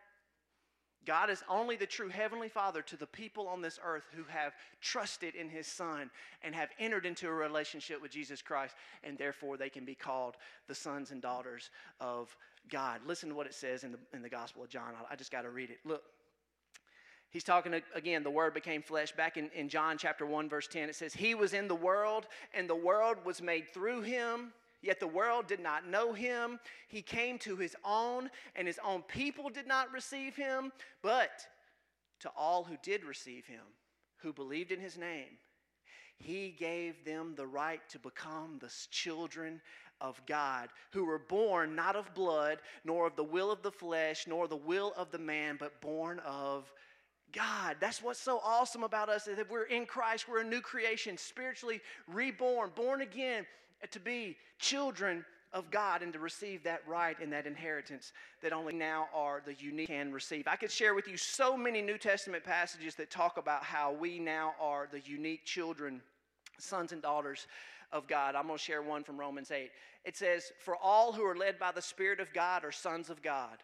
[1.06, 4.52] God is only the true Heavenly Father to the people on this earth who have
[4.80, 6.10] trusted in His Son
[6.42, 10.36] and have entered into a relationship with Jesus Christ, and therefore they can be called
[10.68, 11.70] the sons and daughters
[12.00, 12.36] of
[12.68, 13.00] God.
[13.06, 14.92] Listen to what it says in the, in the Gospel of John.
[15.10, 15.78] I, just got to read it.
[15.86, 16.02] Look,
[17.30, 19.12] he's talking again, the Word became flesh.
[19.12, 22.26] Back in, in John chapter 1, verse 10, it says, He was in the world,
[22.52, 26.58] and the world was made through Him Yet the world did not know him.
[26.88, 30.72] He came to his own, and his own people did not receive him.
[31.02, 31.46] But
[32.20, 33.64] to all who did receive him,
[34.18, 35.38] who believed in his name,
[36.16, 39.60] he gave them the right to become the children
[40.00, 44.26] of God, who were born not of blood, nor of the will of the flesh,
[44.26, 46.72] nor the will of the man, but born of
[47.32, 47.76] God.
[47.80, 51.16] That's what's so awesome about us is that we're in Christ, we're a new creation,
[51.16, 53.46] spiritually reborn, born again,
[53.90, 58.12] to be children of God and to receive that right and that inheritance
[58.42, 60.46] that only now are the unique can receive.
[60.46, 64.18] I could share with you so many New Testament passages that talk about how we
[64.18, 66.00] now are the unique children,
[66.58, 67.46] sons and daughters
[67.92, 68.36] of God.
[68.36, 69.70] I'm going to share one from Romans 8.
[70.04, 73.22] It says, For all who are led by the Spirit of God are sons of
[73.22, 73.58] God.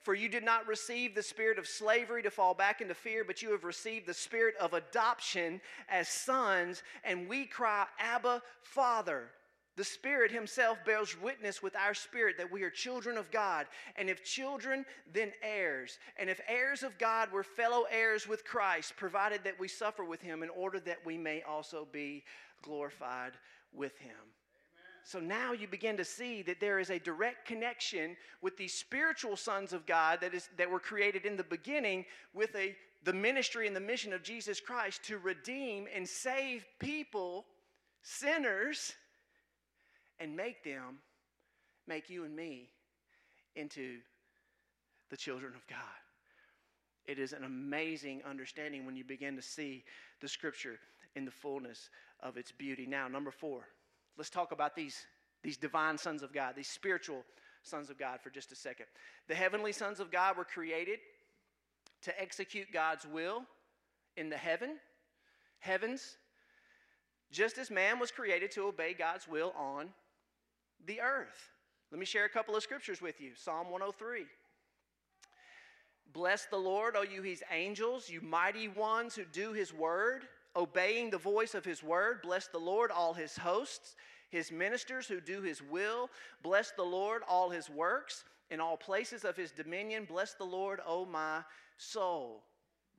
[0.00, 3.42] For you did not receive the spirit of slavery to fall back into fear, but
[3.42, 9.30] you have received the spirit of adoption as sons, and we cry, Abba, Father.
[9.76, 13.66] The Spirit Himself bears witness with our spirit that we are children of God.
[13.94, 16.00] And if children, then heirs.
[16.16, 20.20] And if heirs of God, we're fellow heirs with Christ, provided that we suffer with
[20.20, 22.24] Him in order that we may also be
[22.60, 23.34] glorified
[23.72, 24.16] with Him.
[25.08, 29.38] So now you begin to see that there is a direct connection with these spiritual
[29.38, 33.66] sons of God that, is, that were created in the beginning with a, the ministry
[33.66, 37.46] and the mission of Jesus Christ to redeem and save people,
[38.02, 38.92] sinners,
[40.20, 40.98] and make them,
[41.86, 42.68] make you and me
[43.56, 44.00] into
[45.08, 45.78] the children of God.
[47.06, 49.84] It is an amazing understanding when you begin to see
[50.20, 50.78] the scripture
[51.16, 51.88] in the fullness
[52.22, 52.84] of its beauty.
[52.84, 53.68] Now, number four.
[54.18, 55.06] Let's talk about these,
[55.42, 57.24] these divine sons of God, these spiritual
[57.62, 58.86] sons of God for just a second.
[59.28, 60.98] The heavenly sons of God were created
[62.02, 63.44] to execute God's will
[64.16, 64.76] in the heaven,
[65.60, 66.16] heavens,
[67.30, 69.88] just as man was created to obey God's will on
[70.86, 71.50] the earth.
[71.90, 73.32] Let me share a couple of scriptures with you.
[73.36, 74.26] Psalm 103.
[76.12, 80.24] Bless the Lord, O you his angels, you mighty ones who do his word,
[80.56, 82.22] obeying the voice of his word.
[82.22, 83.96] Bless the Lord, all his hosts,
[84.30, 86.10] his ministers who do his will.
[86.42, 90.04] Bless the Lord, all his works, in all places of his dominion.
[90.04, 91.42] Bless the Lord, O my
[91.76, 92.42] soul.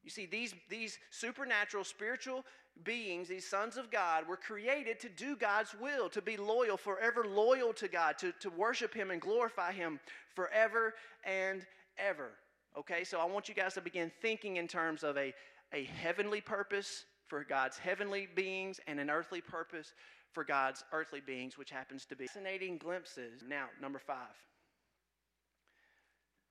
[0.04, 2.46] You see, these, these supernatural spiritual
[2.84, 7.26] beings, these sons of God, were created to do God's will, to be loyal, forever
[7.26, 10.00] loyal to God, to, to worship Him and glorify Him
[10.34, 10.94] forever
[11.26, 11.66] and
[11.98, 12.30] ever.
[12.78, 15.34] Okay, so I want you guys to begin thinking in terms of a,
[15.74, 19.94] a heavenly purpose for God's heavenly beings and an earthly purpose
[20.32, 23.44] for God's earthly beings, which happens to be fascinating glimpses.
[23.48, 24.36] Now, number five.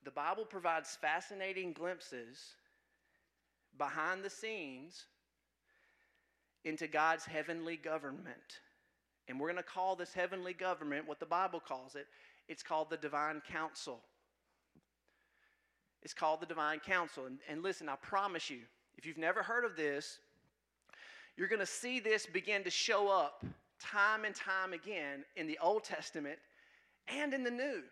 [0.05, 2.55] The Bible provides fascinating glimpses
[3.77, 5.05] behind the scenes
[6.65, 8.61] into God's heavenly government.
[9.29, 12.07] And we're going to call this heavenly government what the Bible calls it.
[12.49, 14.01] It's called the divine council.
[16.03, 17.27] It's called the divine council.
[17.27, 18.61] And, and listen, I promise you,
[18.97, 20.19] if you've never heard of this,
[21.39, 23.45] you're going to see this begin to show up
[23.81, 26.37] time and time again in the Old Testament
[27.07, 27.83] and in the New.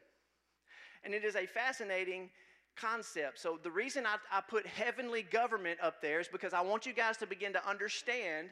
[1.04, 2.28] And it is a fascinating
[2.76, 3.38] concept.
[3.38, 6.92] So, the reason I, I, put heavenly government up there is because I want you
[6.92, 8.48] guys to begin to understand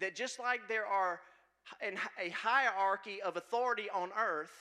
[0.00, 1.20] that just like there are
[2.22, 4.52] a hierarchy of authority on earth,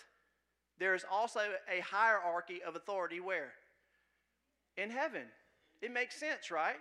[0.79, 3.51] there is also a hierarchy of authority where?
[4.77, 5.23] In heaven.
[5.81, 6.77] It makes sense, right?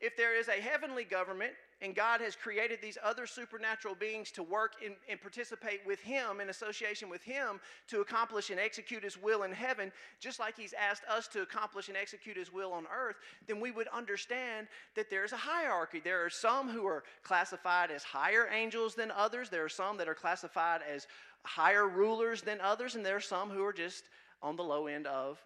[0.00, 4.42] If there is a heavenly government and God has created these other supernatural beings to
[4.42, 9.20] work in, and participate with Him in association with Him to accomplish and execute His
[9.20, 9.90] will in heaven,
[10.20, 13.16] just like He's asked us to accomplish and execute His will on earth,
[13.48, 16.00] then we would understand that there's a hierarchy.
[16.02, 20.08] There are some who are classified as higher angels than others, there are some that
[20.08, 21.08] are classified as
[21.44, 24.04] higher rulers than others, and there are some who are just
[24.40, 25.42] on the low end of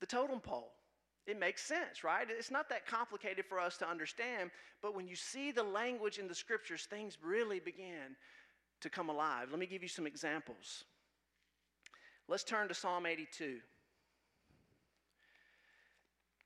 [0.00, 0.72] the totem pole.
[1.28, 2.26] It makes sense, right?
[2.30, 6.26] It's not that complicated for us to understand, but when you see the language in
[6.26, 8.16] the scriptures, things really begin
[8.80, 9.48] to come alive.
[9.50, 10.84] Let me give you some examples.
[12.28, 13.58] Let's turn to Psalm 82.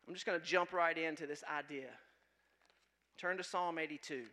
[0.08, 1.90] I'm just going to jump right into this idea.
[3.18, 4.24] Turn to Psalm 82.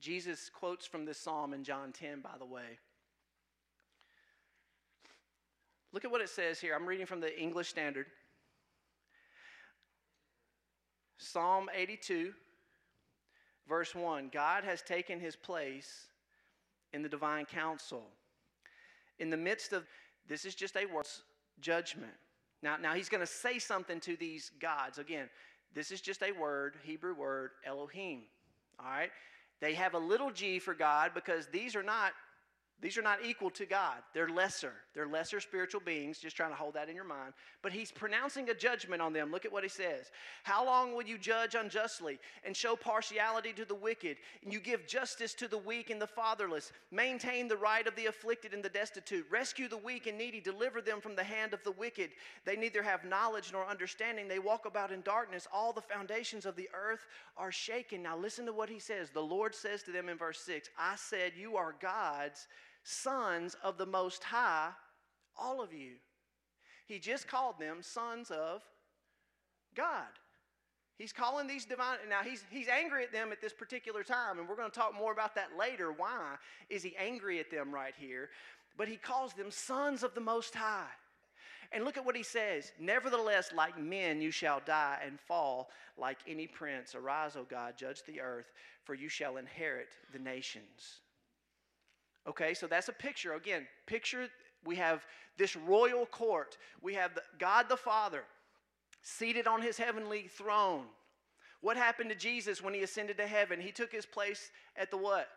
[0.00, 2.78] Jesus quotes from this psalm in John 10, by the way.
[5.92, 6.74] Look at what it says here.
[6.74, 8.06] I'm reading from the English Standard.
[11.18, 12.32] Psalm 82,
[13.68, 16.06] verse 1 God has taken his place
[16.92, 18.04] in the divine council.
[19.18, 19.84] In the midst of
[20.28, 21.06] this is just a word
[21.60, 22.12] judgment.
[22.62, 24.98] Now, now he's going to say something to these gods.
[24.98, 25.28] Again,
[25.74, 28.22] this is just a word, Hebrew word, Elohim.
[28.78, 29.10] All right?
[29.60, 32.12] They have a little g for God because these are not
[32.82, 33.96] these are not equal to God.
[34.14, 34.72] They're lesser.
[34.94, 37.34] They're lesser spiritual beings, just trying to hold that in your mind.
[37.62, 39.30] But he's pronouncing a judgment on them.
[39.30, 40.10] Look at what he says.
[40.44, 44.16] How long will you judge unjustly and show partiality to the wicked?
[44.42, 46.72] And you give justice to the weak and the fatherless.
[46.90, 49.26] Maintain the right of the afflicted and the destitute.
[49.30, 50.40] Rescue the weak and needy.
[50.40, 52.10] Deliver them from the hand of the wicked.
[52.46, 54.26] They neither have knowledge nor understanding.
[54.26, 55.46] They walk about in darkness.
[55.52, 58.02] All the foundations of the earth are shaken.
[58.02, 59.10] Now listen to what he says.
[59.10, 62.48] The Lord says to them in verse 6 I said, You are gods
[62.90, 64.70] sons of the Most High,
[65.36, 65.92] all of you.
[66.86, 68.62] He just called them sons of
[69.76, 70.08] God.
[70.98, 74.46] He's calling these divine, now he's, he's angry at them at this particular time, and
[74.46, 75.92] we're going to talk more about that later.
[75.92, 76.34] Why
[76.68, 78.28] is he angry at them right here?
[78.76, 80.90] But he calls them sons of the Most High.
[81.72, 86.18] And look at what he says Nevertheless, like men, you shall die and fall like
[86.26, 86.94] any prince.
[86.94, 88.50] Arise, O God, judge the earth,
[88.84, 91.00] for you shall inherit the nations.
[92.28, 93.34] Okay, so that's a picture.
[93.34, 94.28] Again, picture
[94.64, 95.04] we have
[95.38, 96.58] this royal court.
[96.82, 98.24] We have God the Father
[99.02, 100.84] seated on his heavenly throne.
[101.62, 103.60] What happened to Jesus when he ascended to heaven?
[103.60, 105.28] He took his place at the what?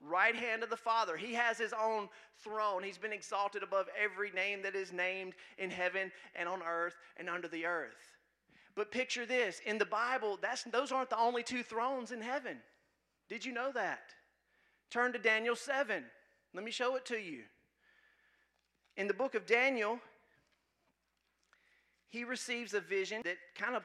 [0.00, 1.16] Right hand of the Father.
[1.16, 2.08] He has his own
[2.42, 2.82] throne.
[2.82, 7.28] He's been exalted above every name that is named in heaven and on earth and
[7.28, 8.16] under the earth.
[8.74, 12.58] But picture this in the Bible, that's, those aren't the only two thrones in heaven.
[13.28, 14.10] Did you know that?
[14.90, 16.04] Turn to Daniel 7.
[16.54, 17.42] Let me show it to you.
[18.96, 19.98] In the book of Daniel,
[22.08, 23.82] he receives a vision that kind of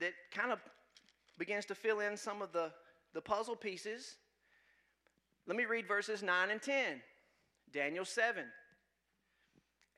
[0.00, 0.60] that kind of
[1.38, 2.70] begins to fill in some of the,
[3.12, 4.16] the puzzle pieces.
[5.46, 7.00] Let me read verses 9 and 10.
[7.72, 8.44] Daniel 7.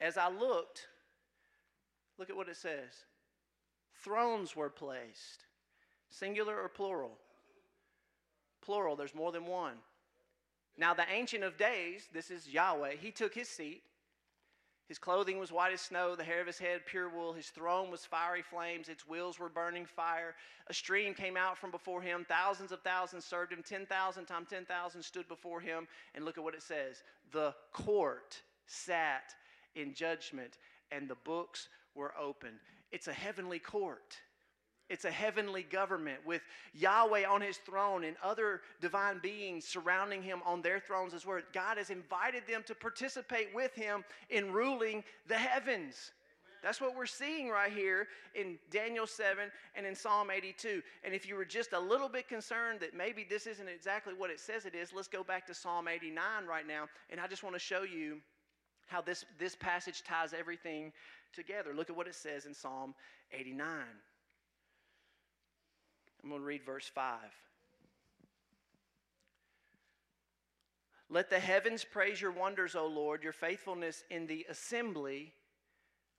[0.01, 0.87] As I looked,
[2.19, 3.05] look at what it says.
[4.03, 5.45] thrones were placed.
[6.11, 7.19] Singular or plural?
[8.67, 9.75] Plural, there's more than one.
[10.77, 13.83] Now, the Ancient of Days, this is Yahweh, he took his seat.
[14.89, 17.33] His clothing was white as snow, the hair of his head pure wool.
[17.33, 20.35] His throne was fiery flames, its wheels were burning fire.
[20.69, 22.25] A stream came out from before him.
[22.29, 23.65] Thousands of thousands served him.
[23.67, 25.89] 10,000 times 10,000 stood before him.
[26.15, 27.03] And look at what it says
[27.33, 29.35] The court sat
[29.75, 30.59] in judgment,
[30.93, 32.59] and the books were opened.
[32.93, 34.17] It's a heavenly court.
[34.89, 40.41] It's a heavenly government with Yahweh on his throne and other divine beings surrounding him
[40.45, 41.41] on their thrones as well.
[41.53, 46.13] God has invited them to participate with him in ruling the heavens.
[46.63, 50.83] That's what we're seeing right here in Daniel 7 and in Psalm 82.
[51.05, 54.31] And if you were just a little bit concerned that maybe this isn't exactly what
[54.31, 56.87] it says it is, let's go back to Psalm 89 right now.
[57.11, 58.19] And I just want to show you
[58.87, 60.93] how this, this passage ties everything
[61.33, 61.75] together.
[61.75, 62.95] Look at what it says in Psalm
[63.33, 63.67] 89.
[66.27, 67.21] I'm going to read verse 5.
[71.09, 75.35] Let the heavens praise your wonders, O Lord, your faithfulness in the assembly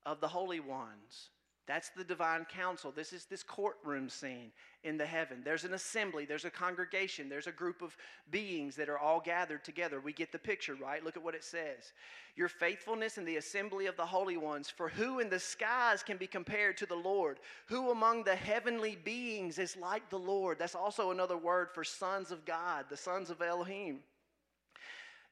[0.06, 1.32] of the holy ones.
[1.68, 2.94] That's the divine council.
[2.96, 4.52] This is this courtroom scene
[4.86, 5.42] in the heaven.
[5.44, 7.98] There's an assembly, there's a congregation, there's a group of
[8.32, 10.00] beings that are all gathered together.
[10.00, 11.04] We get the picture, right?
[11.04, 11.92] Look at what it says.
[12.38, 16.16] Your faithfulness in the assembly of the holy ones, for who in the skies can
[16.16, 17.40] be compared to the Lord?
[17.66, 20.60] Who among the heavenly beings is like the Lord?
[20.60, 24.00] That's also another word for sons of God, the sons of Elohim.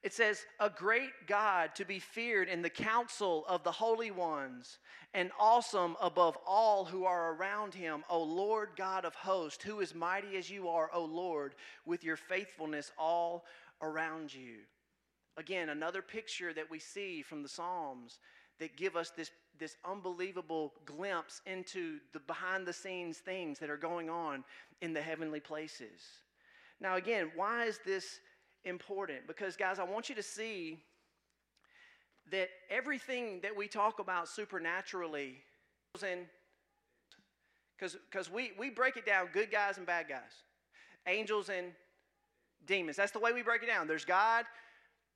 [0.04, 4.78] It says, A great God to be feared in the council of the holy ones,
[5.14, 9.96] and awesome above all who are around him, O Lord God of hosts, who is
[9.96, 13.46] mighty as you are, O Lord, with your faithfulness all
[13.82, 14.58] around you.
[15.38, 18.20] Again, another picture that we see from the Psalms
[18.60, 23.78] that give us this, this unbelievable glimpse into the behind the scenes things that are
[23.78, 24.44] going on
[24.82, 26.02] in the heavenly places.
[26.80, 28.20] Now, again, why is this?
[28.66, 30.80] Important because, guys, I want you to see
[32.32, 35.36] that everything that we talk about supernaturally
[35.94, 36.16] because
[38.32, 40.44] we, we break it down good guys and bad guys
[41.08, 41.68] angels and
[42.66, 42.98] demons.
[42.98, 43.88] That's the way we break it down.
[43.88, 44.46] There's god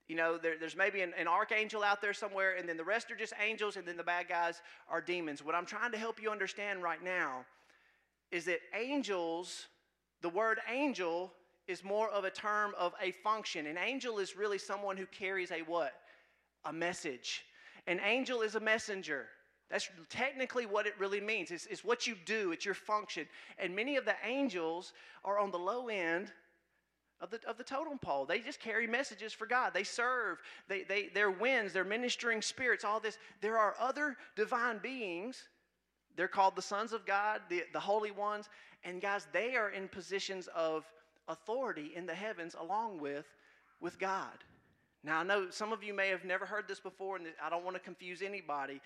[0.07, 3.11] you know there, there's maybe an, an archangel out there somewhere and then the rest
[3.11, 5.43] are just angels and then the bad guys are demons.
[5.43, 7.45] What i'm trying to help you understand right now
[8.31, 9.67] is that angels
[10.21, 11.31] the word angel
[11.69, 13.67] is more of a term of a function.
[13.67, 15.93] An angel is really someone who carries a what?
[16.65, 17.45] A message.
[17.87, 19.27] An angel is a messenger.
[19.69, 21.51] That's technically what it really means.
[21.51, 23.27] It's, it's what you do, it's your function.
[23.59, 24.93] And many of the angels
[25.23, 26.31] are on the low end
[27.21, 28.25] of the, of the totem pole.
[28.25, 29.73] They just carry messages for God.
[29.73, 30.39] They serve.
[30.67, 31.71] They, they, they're winds.
[31.73, 32.83] They're ministering spirits.
[32.83, 33.17] All this.
[33.41, 35.43] There are other divine beings.
[36.15, 38.49] They're called the sons of God, the, the holy ones.
[38.83, 40.85] And guys, they are in positions of
[41.29, 43.25] authority in the heavens along with,
[43.79, 44.43] with God.
[45.03, 47.63] Now, I know some of you may have never heard this before, and I don't
[47.63, 48.81] want to confuse anybody,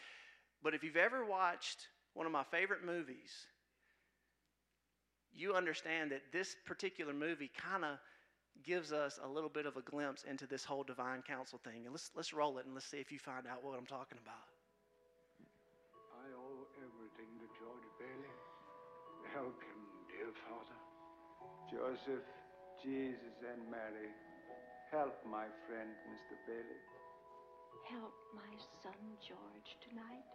[0.61, 3.47] but if you've ever watched one of my favorite movies,
[5.33, 7.97] you understand that this particular movie kind of
[8.63, 11.85] gives us a little bit of a glimpse into this whole divine council thing.
[11.85, 14.19] And let's, let's roll it and let's see if you find out what I'm talking
[14.21, 14.45] about.
[16.21, 18.33] I owe everything to George Bailey.
[19.33, 20.92] Help him, dear Father.
[21.71, 22.27] Joseph,
[22.83, 24.11] Jesus, and Mary,
[24.91, 26.37] help my friend, Mr.
[26.45, 26.81] Bailey.
[27.89, 28.53] Help my
[28.85, 30.27] son George tonight.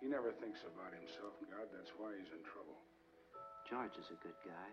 [0.00, 1.68] He never thinks about himself, God.
[1.72, 2.78] That's why he's in trouble.
[3.68, 4.70] George is a good guy.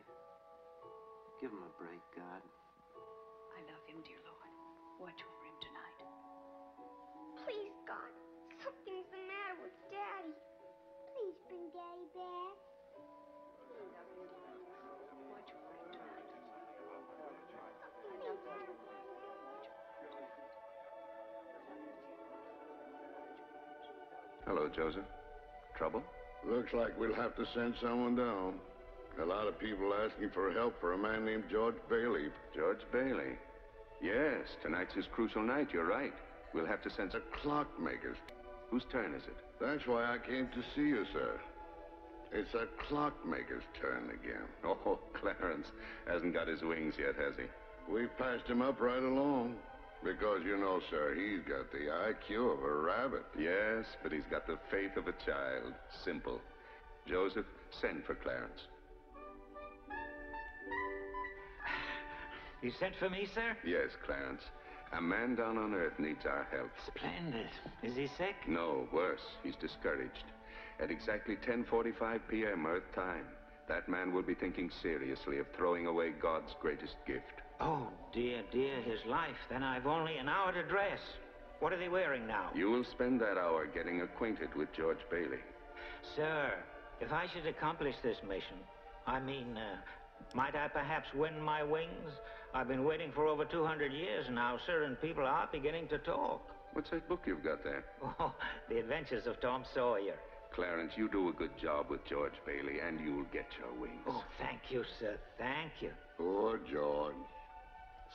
[1.40, 2.42] Give him a break, God.
[3.54, 4.52] I love him, dear Lord.
[4.98, 6.00] Watch over him tonight.
[7.46, 8.12] Please, God,
[8.64, 10.34] something's the matter with Daddy.
[11.14, 12.58] Please bring Daddy back.
[24.48, 25.04] Hello, Joseph.
[25.78, 26.02] Trouble?
[26.48, 28.54] Looks like we'll have to send someone down.
[29.22, 32.30] A lot of people asking for help for a man named George Bailey.
[32.56, 33.36] George Bailey.
[34.02, 35.68] Yes, tonight's his crucial night.
[35.74, 36.14] You're right.
[36.54, 37.12] We'll have to send.
[37.12, 38.16] The clockmakers.
[38.72, 39.36] Whose turn is it?
[39.60, 41.40] That's why I came to see you, sir.
[42.32, 44.48] It's a clockmaker's turn again.
[44.64, 45.68] Oh, Clarence
[46.08, 47.92] hasn't got his wings yet, has he?
[47.92, 49.56] We've passed him up right along.
[50.04, 53.26] Because, you know, sir, he's got the IQ of a rabbit.
[53.38, 55.74] Yes, but he's got the faith of a child.
[56.04, 56.40] Simple.
[57.08, 57.46] Joseph,
[57.82, 58.62] send for Clarence.
[62.62, 63.56] You sent for me, sir?
[63.64, 64.42] Yes, Clarence.
[64.94, 66.72] A man down on Earth needs our help.
[66.88, 67.50] Splendid.
[67.84, 68.36] Is he sick?
[68.48, 69.22] No, worse.
[69.44, 70.24] He's discouraged.
[70.80, 72.66] At exactly 10:45 p.m.
[72.66, 73.26] Earth time,
[73.68, 77.42] that man will be thinking seriously of throwing away God's greatest gift.
[77.60, 79.36] Oh, dear, dear, his life.
[79.50, 81.00] Then I've only an hour to dress.
[81.60, 82.52] What are they wearing now?
[82.56, 85.40] You will spend that hour getting acquainted with George Bailey.
[86.16, 86.54] Sir,
[87.02, 88.58] if I should accomplish this mission,
[89.08, 89.78] I mean, uh,
[90.36, 92.12] might I perhaps win my wings?
[92.54, 96.42] I've been waiting for over 200 years now, sir, and people are beginning to talk.
[96.74, 97.84] What's that book you've got there?
[98.20, 98.34] Oh,
[98.70, 100.16] The Adventures of Tom Sawyer.
[100.54, 104.02] Clarence, you do a good job with George Bailey, and you'll get your wings.
[104.08, 105.18] Oh, thank you, sir.
[105.38, 105.92] Thank you.
[106.18, 107.16] Poor George.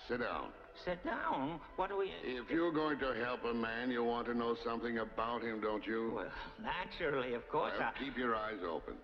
[0.09, 0.49] Sit down.
[0.85, 1.61] Sit down.
[1.77, 2.11] What do we...
[2.25, 5.87] If you're going to help a man, you want to know something about him, don't
[5.87, 6.13] you?
[6.15, 6.27] Well,
[6.61, 7.73] naturally, of course.
[7.79, 7.99] Well, I...
[8.03, 8.95] keep your eyes open.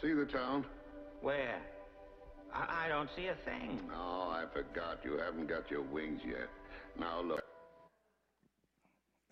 [0.00, 0.64] See the town?
[1.20, 1.60] Where?
[2.54, 3.80] I, I don't see a thing.
[3.94, 5.00] Oh, I forgot.
[5.04, 6.48] You haven't got your wings yet.
[6.98, 7.42] Now look.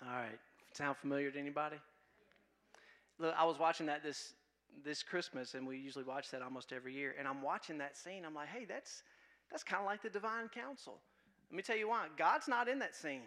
[0.02, 0.38] All right.
[0.72, 1.76] Sound familiar to anybody?
[3.18, 4.34] Look, I was watching that this
[4.84, 7.14] this Christmas, and we usually watch that almost every year.
[7.18, 8.24] And I'm watching that scene.
[8.24, 9.02] I'm like, hey, that's
[9.50, 10.98] that's kind of like the divine council.
[11.50, 12.06] Let me tell you why.
[12.16, 13.22] God's not in that scene.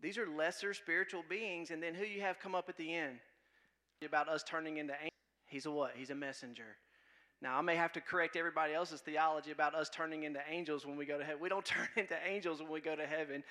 [0.00, 3.18] These are lesser spiritual beings, and then who you have come up at the end
[4.04, 5.10] about us turning into angels.
[5.46, 5.92] He's a what?
[5.94, 6.76] He's a messenger.
[7.40, 10.96] Now, I may have to correct everybody else's theology about us turning into angels when
[10.96, 11.40] we go to heaven.
[11.40, 13.44] We don't turn into angels when we go to heaven.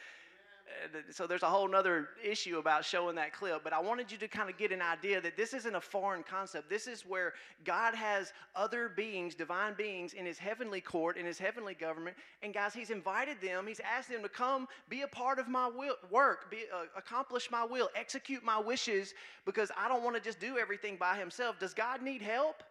[1.11, 4.27] So there's a whole other issue about showing that clip but i wanted you to
[4.27, 6.69] kind of get an idea that this isn't a foreign concept.
[6.69, 7.33] This is where
[7.65, 12.15] god has other beings divine beings in his heavenly court in his heavenly government.
[12.43, 15.67] And guys he's invited them he's asked them to come be a part of my
[15.67, 19.13] will, work be, uh, accomplish my will execute my wishes
[19.45, 21.59] because i don't want to just do everything by himself.
[21.59, 22.63] Does god need help?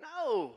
[0.00, 0.54] No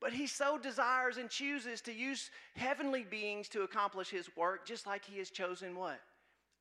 [0.00, 4.86] but he so desires and chooses to use heavenly beings to accomplish his work, just
[4.86, 6.00] like he has chosen what?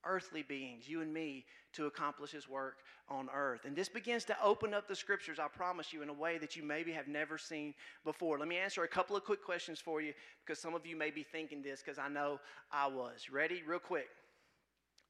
[0.05, 2.77] Earthly beings, you and me, to accomplish his work
[3.09, 3.65] on earth.
[3.65, 6.55] And this begins to open up the scriptures, I promise you, in a way that
[6.55, 7.73] you maybe have never seen
[8.03, 8.37] before.
[8.39, 10.13] Let me answer a couple of quick questions for you
[10.45, 12.39] because some of you may be thinking this because I know
[12.71, 13.29] I was.
[13.31, 13.63] Ready?
[13.67, 14.07] Real quick.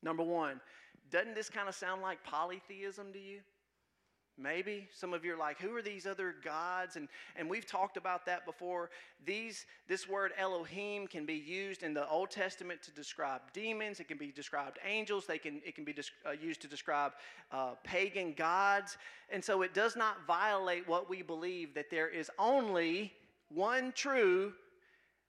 [0.01, 0.61] Number one,
[1.11, 3.41] doesn't this kind of sound like polytheism to you?
[4.37, 6.97] Maybe some of you are like, who are these other gods?
[6.97, 7.07] And,
[7.37, 8.89] and we've talked about that before.
[9.25, 14.01] These, this word Elohim can be used in the Old Testament to describe demons.
[14.01, 15.25] It can be described angels.
[15.25, 17.13] They can, it can be des- uh, used to describe
[17.51, 18.97] uh, pagan gods.
[19.29, 23.13] And so it does not violate what we believe that there is only
[23.49, 24.51] one true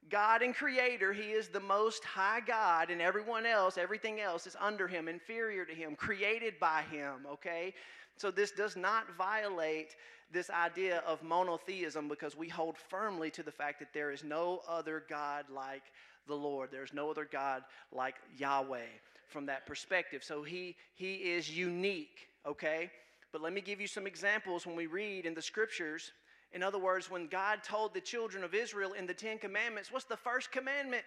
[0.09, 1.13] God and Creator.
[1.13, 5.65] He is the most high God, and everyone else, everything else is under Him, inferior
[5.65, 7.75] to Him, created by Him, okay?
[8.17, 9.97] So this does not violate
[10.33, 14.63] this idea of monotheism because we hold firmly to the fact that there is no
[14.69, 15.83] other God like
[16.27, 16.71] the Lord.
[16.73, 17.63] There's no other God
[17.93, 18.87] like Yahweh
[19.29, 20.25] from that perspective.
[20.25, 22.91] So he, he is unique, okay?
[23.33, 26.13] But let me give you some examples when we read in the scriptures.
[26.53, 30.07] In other words, when God told the children of Israel in the Ten Commandments, what's
[30.07, 31.05] the first commandment?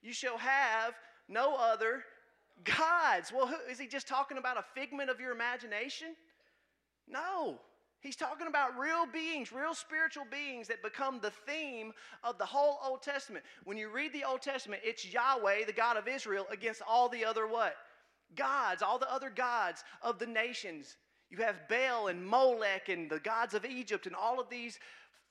[0.00, 0.94] You shall have
[1.28, 2.04] no other
[2.64, 3.32] gods.
[3.34, 6.08] Well, who, is he just talking about a figment of your imagination?
[7.08, 7.58] No.
[8.00, 11.92] He's talking about real beings, real spiritual beings that become the theme
[12.24, 13.44] of the whole Old Testament.
[13.62, 17.24] When you read the Old Testament, it's Yahweh, the God of Israel, against all the
[17.24, 17.76] other what?
[18.34, 20.96] Gods, all the other gods of the nations.
[21.30, 24.80] You have Baal and Molech and the gods of Egypt and all of these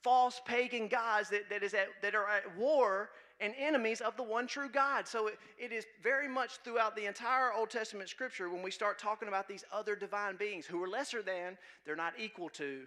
[0.01, 3.09] false pagan gods that, that, is at, that are at war
[3.41, 5.07] and enemies of the one true God.
[5.07, 8.99] So it, it is very much throughout the entire Old Testament scripture when we start
[8.99, 12.83] talking about these other divine beings who are lesser than, they're not equal to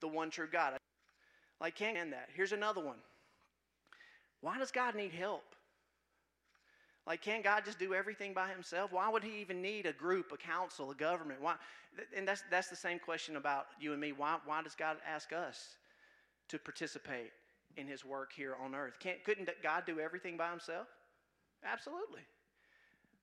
[0.00, 0.74] the one true God.
[1.60, 2.28] Like, end that.
[2.34, 2.98] Here's another one.
[4.40, 5.42] Why does God need help?
[7.06, 8.92] Like, can't God just do everything by himself?
[8.92, 11.40] Why would he even need a group, a council, a government?
[11.40, 11.54] Why?
[12.16, 14.12] And that's, that's the same question about you and me.
[14.12, 15.76] Why, why does God ask us
[16.48, 17.30] to participate
[17.76, 18.94] in his work here on earth?
[19.00, 20.86] Can't, couldn't God do everything by himself?
[21.64, 22.22] Absolutely.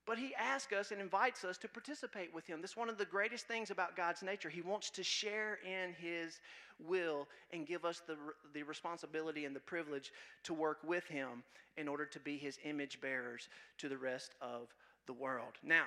[0.06, 2.60] But he asks us and invites us to participate with him.
[2.60, 4.50] That's one of the greatest things about God's nature.
[4.50, 6.42] He wants to share in his
[6.86, 8.18] will and give us the,
[8.54, 10.12] the responsibility and the privilege
[10.44, 11.44] to work with him
[11.78, 13.48] in order to be his image bearers
[13.78, 14.74] to the rest of
[15.08, 15.54] the world.
[15.64, 15.86] Now,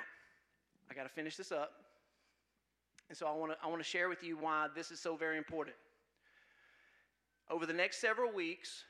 [0.91, 1.73] I got to finish this up.
[3.09, 5.15] And so I want to I want to share with you why this is so
[5.15, 5.77] very important.
[7.51, 8.85] Over the next several weeks,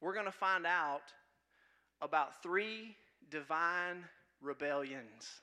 [0.00, 1.12] we're going to find out
[2.00, 2.96] about three
[3.30, 4.04] divine
[4.40, 5.40] rebellions.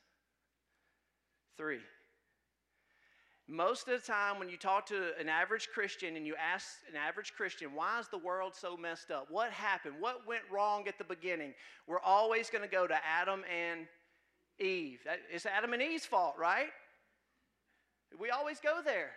[1.58, 1.80] Three.
[3.48, 6.96] Most of the time, when you talk to an average Christian and you ask an
[6.96, 9.28] average Christian, why is the world so messed up?
[9.32, 9.96] What happened?
[10.00, 11.56] What went wrong at the beginning?
[11.88, 13.88] We're always going to go to Adam and
[14.60, 15.00] Eve.
[15.34, 16.70] It's Adam and Eve's fault, right?
[18.20, 19.12] We always go there.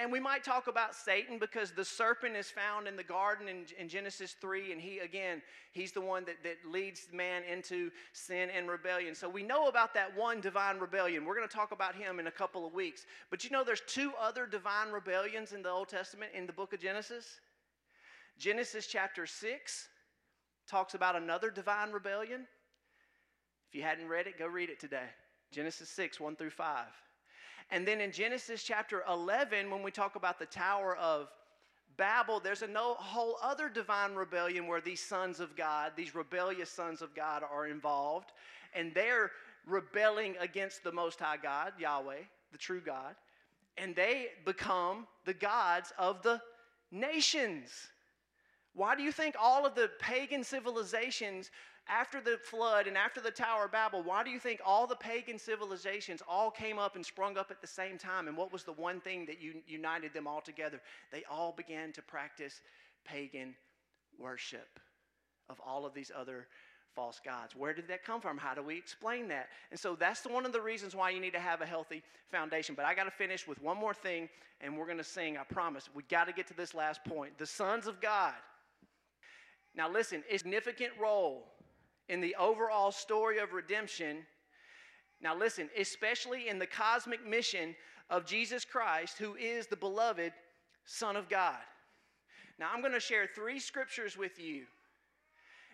[0.00, 3.66] And we might talk about Satan because the serpent is found in the garden in,
[3.78, 5.42] in, Genesis 3, and he, again,
[5.72, 9.14] he's the one that, that leads man into sin and rebellion.
[9.14, 11.26] So we know about that one divine rebellion.
[11.26, 13.04] We're going to talk about him in a couple of weeks.
[13.28, 16.72] But you know, there's two other divine rebellions in the Old Testament in the book
[16.72, 17.38] of Genesis.
[18.38, 19.88] Genesis chapter 6
[20.66, 22.46] talks about another divine rebellion.
[23.68, 25.10] If you hadn't read it, go read it today.
[25.52, 26.86] Genesis 6, 1 through 5.
[27.70, 31.28] And then in Genesis chapter 11, when we talk about the Tower of
[31.96, 36.70] Babel, there's a no, whole other divine rebellion where these sons of God, these rebellious
[36.70, 38.32] sons of God, are involved.
[38.74, 39.30] And they're
[39.66, 43.14] rebelling against the Most High God, Yahweh, the true God.
[43.78, 46.40] And they become the gods of the
[46.90, 47.70] nations.
[48.74, 51.50] Why do you think all of the pagan civilizations
[51.90, 54.94] after the flood and after the Tower of Babel, why do you think all the
[54.94, 58.28] pagan civilizations all came up and sprung up at the same time?
[58.28, 59.36] And what was the one thing that
[59.66, 60.80] united them all together?
[61.10, 62.60] They all began to practice
[63.04, 63.54] pagan
[64.18, 64.78] worship
[65.48, 66.46] of all of these other
[66.94, 67.56] false gods.
[67.56, 68.38] Where did that come from?
[68.38, 69.48] How do we explain that?
[69.70, 72.74] And so that's one of the reasons why you need to have a healthy foundation.
[72.74, 74.28] But I got to finish with one more thing,
[74.60, 75.88] and we're going to sing, I promise.
[75.94, 77.36] We got to get to this last point.
[77.38, 78.34] The sons of God.
[79.74, 81.44] Now, listen, a significant role
[82.10, 84.18] in the overall story of redemption.
[85.22, 87.76] Now, listen, especially in the cosmic mission
[88.10, 90.32] of Jesus Christ, who is the beloved
[90.84, 91.58] Son of God.
[92.58, 94.64] Now, I'm going to share three scriptures with you.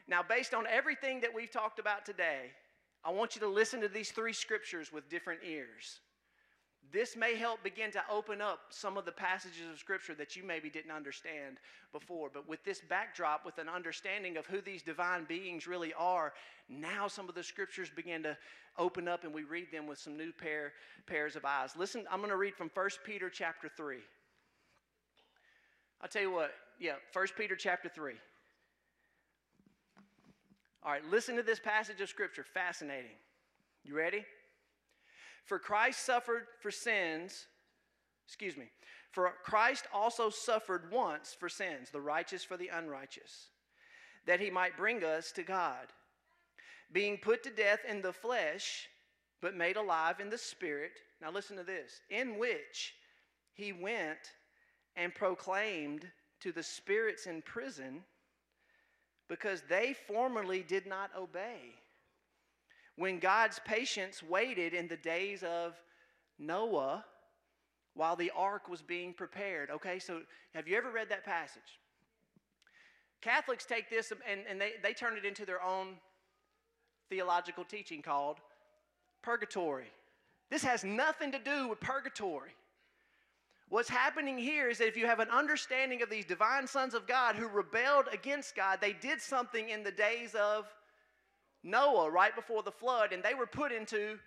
[0.07, 2.51] Now, based on everything that we've talked about today,
[3.03, 6.01] I want you to listen to these three scriptures with different ears.
[6.93, 10.45] This may help begin to open up some of the passages of Scripture that you
[10.45, 11.59] maybe didn't understand
[11.93, 12.31] before.
[12.33, 16.33] But with this backdrop, with an understanding of who these divine beings really are,
[16.69, 18.37] now some of the Scriptures begin to
[18.79, 20.73] open up and we read them with some new pair,
[21.07, 21.75] pairs of eyes.
[21.77, 23.99] Listen, I'm going to read from 1 Peter chapter 3.
[26.03, 28.13] I'll tell you what, yeah, 1 Peter chapter 3.
[30.85, 32.45] All right, listen to this passage of Scripture.
[32.45, 33.17] Fascinating.
[33.83, 34.25] You ready?
[35.47, 37.47] For Christ suffered for sins,
[38.27, 38.67] excuse me,
[39.13, 43.51] for Christ also suffered once for sins, the righteous for the unrighteous,
[44.27, 45.87] that he might bring us to God,
[46.93, 48.89] being put to death in the flesh,
[49.41, 50.93] but made alive in the spirit.
[51.23, 52.95] Now listen to this, in which
[53.55, 54.35] he went
[54.97, 58.03] and proclaimed to the spirits in prison
[59.29, 61.75] because they formerly did not obey
[62.97, 65.75] when God's patience waited in the days of
[66.39, 67.05] Noah
[67.95, 69.71] while the ark was being prepared.
[69.71, 70.21] Okay, so
[70.55, 71.81] have you ever read that passage?
[73.23, 75.95] Catholics take this and, and they, they turn it into their own
[77.09, 78.39] theological teaching called
[79.23, 79.91] purgatory.
[80.51, 82.55] This has nothing to do with purgatory.
[83.69, 87.07] What's happening here is that if you have an understanding of these divine sons of
[87.07, 90.67] God who rebelled against God, they did something in the days of
[91.67, 94.19] Noah right before the flood, and they were put into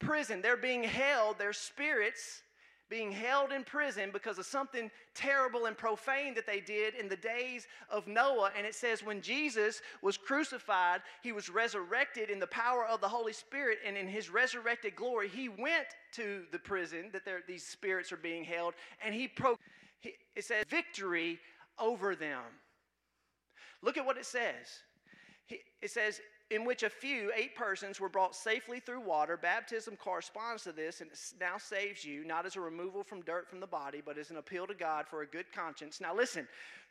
[0.00, 0.42] prison.
[0.42, 2.42] They're being held, their spirits
[2.88, 7.16] being held in prison because of something terrible and profane that they did in the
[7.16, 8.52] days of Noah.
[8.56, 13.08] And it says, when Jesus was crucified, he was resurrected in the power of the
[13.08, 18.12] Holy Spirit, and in his resurrected glory, he went to the prison that these spirits
[18.12, 19.58] are being held, and he, pro-
[20.02, 21.40] it says, victory
[21.80, 22.42] over them.
[23.82, 24.66] Look at what it says.
[25.48, 26.20] It says,
[26.50, 29.36] in which a few, eight persons, were brought safely through water.
[29.36, 33.48] Baptism corresponds to this and it now saves you, not as a removal from dirt
[33.48, 36.00] from the body, but as an appeal to God for a good conscience.
[36.00, 36.46] Now, listen,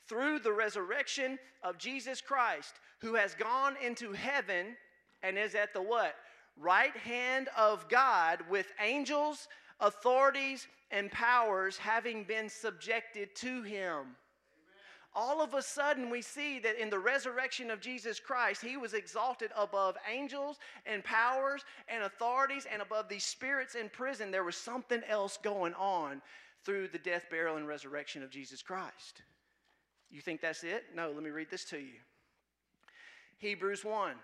[0.08, 4.76] through the resurrection of Jesus Christ, who has gone into heaven
[5.24, 6.16] and is at the what?
[6.60, 9.47] Right hand of God with angels,
[9.80, 14.16] authorities, and powers having been subjected to him
[15.16, 18.93] all of a sudden we see that in the resurrection of Jesus Christ, he was
[18.93, 24.30] exalted above angels and powers and authorities and above these spirits in prison.
[24.30, 26.22] There was something else going on
[26.66, 29.22] through the death, burial, and resurrection of Jesus Christ.
[30.09, 30.86] You think that's it?
[30.95, 31.99] No, let me read this to you.
[33.38, 34.16] Hebrews 1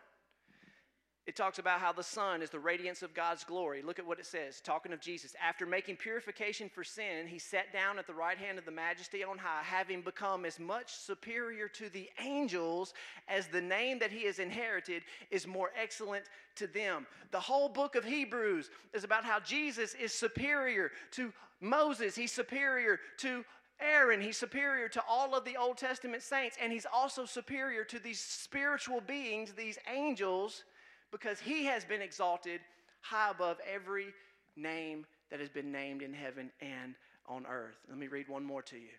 [1.27, 3.83] it talks about how the Son is the radiance of God's glory.
[3.83, 5.35] Look at what it says, talking of Jesus.
[5.41, 9.23] After making purification for sin, he sat down at the right hand of the majesty
[9.23, 12.95] on high, having become as much superior to the angels
[13.27, 17.05] as the name that he has inherited is more excellent to them.
[17.29, 22.99] The whole book of Hebrews is about how Jesus is superior to Moses, he's superior
[23.17, 23.45] to
[23.79, 27.99] Aaron, he's superior to all of the Old Testament saints, and he's also superior to
[27.99, 30.63] these spiritual beings, these angels
[31.11, 32.61] because he has been exalted
[33.01, 34.07] high above every
[34.55, 36.95] name that has been named in heaven and
[37.27, 37.77] on earth.
[37.89, 38.91] Let me read one more to you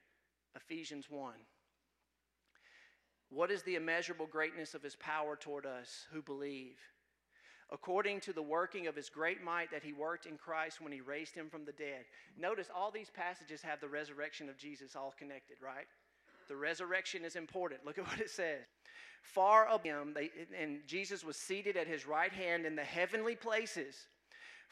[0.56, 1.32] Ephesians 1.
[3.30, 6.76] What is the immeasurable greatness of his power toward us who believe?
[7.70, 11.00] According to the working of his great might that he worked in Christ when he
[11.00, 12.04] raised him from the dead.
[12.38, 15.86] Notice all these passages have the resurrection of Jesus all connected, right?
[16.48, 17.86] The resurrection is important.
[17.86, 18.66] Look at what it says.
[19.22, 23.36] Far above him, they, and Jesus was seated at his right hand in the heavenly
[23.36, 24.06] places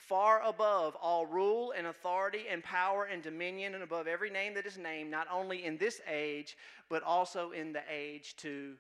[0.01, 4.67] far above all rule and authority and power and dominion and above every name that
[4.67, 6.57] is named, not only in this age,
[6.89, 8.75] but also in the age to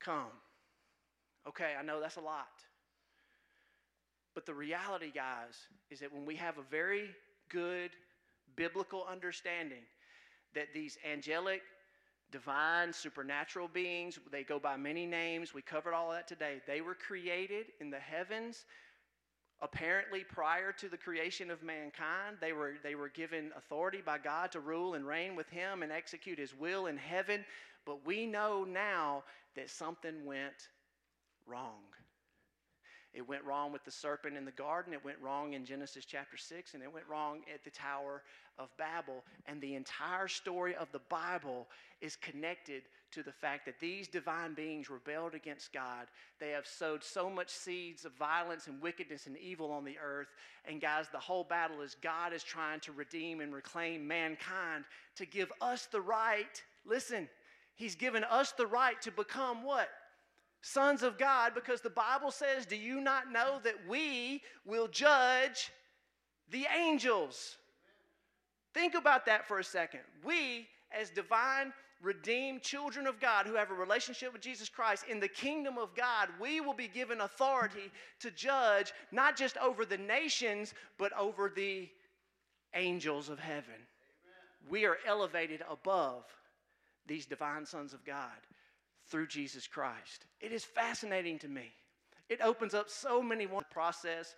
[0.00, 0.30] come.
[1.48, 2.62] Okay, I know that's a lot.
[4.34, 5.56] But the reality, guys,
[5.90, 7.10] is that when we have a very
[7.48, 7.90] good
[8.54, 9.82] biblical understanding
[10.54, 11.62] that these angelic,
[12.34, 16.96] divine, supernatural beings, they go by many names, we covered all that today, they were
[16.96, 18.64] created in the heavens
[19.62, 22.38] apparently prior to the creation of mankind.
[22.40, 25.92] They were, they were given authority by god to rule and reign with him and
[25.92, 27.44] execute his will in heaven.
[27.86, 29.22] But we know now
[29.54, 30.70] that something went
[31.46, 31.84] wrong.
[33.12, 34.92] It went wrong with the serpent in the garden.
[34.92, 38.24] It went wrong in Genesis chapter 6, and it went wrong at the Tower
[38.58, 39.24] of Babel.
[39.46, 41.66] And the entire story of the Bible
[42.00, 42.82] is connected
[43.12, 46.06] to the fact that these divine beings rebelled against God.
[46.40, 50.28] They have sowed so much seeds of violence and wickedness and evil on the earth.
[50.64, 54.84] And guys, the whole battle is God is trying to redeem and reclaim mankind
[55.16, 56.62] to give us the right.
[56.84, 57.28] Listen,
[57.76, 59.88] He's given us the right to become what?
[60.64, 65.70] sons of God because the Bible says, Do you not know that we will judge
[66.50, 67.56] the angels?
[68.74, 70.00] Think about that for a second.
[70.24, 71.72] We, as divine,
[72.02, 75.94] redeemed children of God who have a relationship with Jesus Christ in the kingdom of
[75.94, 81.50] God, we will be given authority to judge not just over the nations, but over
[81.54, 81.88] the
[82.74, 83.62] angels of heaven.
[83.74, 84.68] Amen.
[84.68, 86.24] We are elevated above
[87.06, 88.30] these divine sons of God
[89.08, 90.26] through Jesus Christ.
[90.40, 91.72] It is fascinating to me.
[92.28, 94.34] It opens up so many one process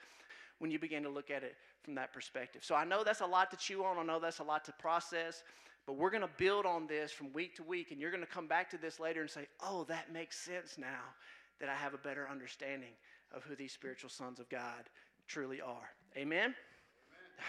[0.58, 1.56] when you begin to look at it
[1.86, 2.62] from that perspective.
[2.64, 3.96] So I know that's a lot to chew on.
[3.96, 5.42] I know that's a lot to process.
[5.86, 8.30] But we're going to build on this from week to week, and you're going to
[8.30, 11.14] come back to this later and say, oh, that makes sense now
[11.60, 12.90] that I have a better understanding
[13.32, 14.90] of who these spiritual sons of God
[15.28, 15.88] truly are.
[16.16, 16.38] Amen?
[16.38, 16.54] Amen.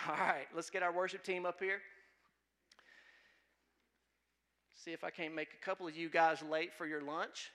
[0.08, 1.82] All right, let's get our worship team up here.
[4.76, 7.52] See if I can't make a couple of you guys late for your lunch.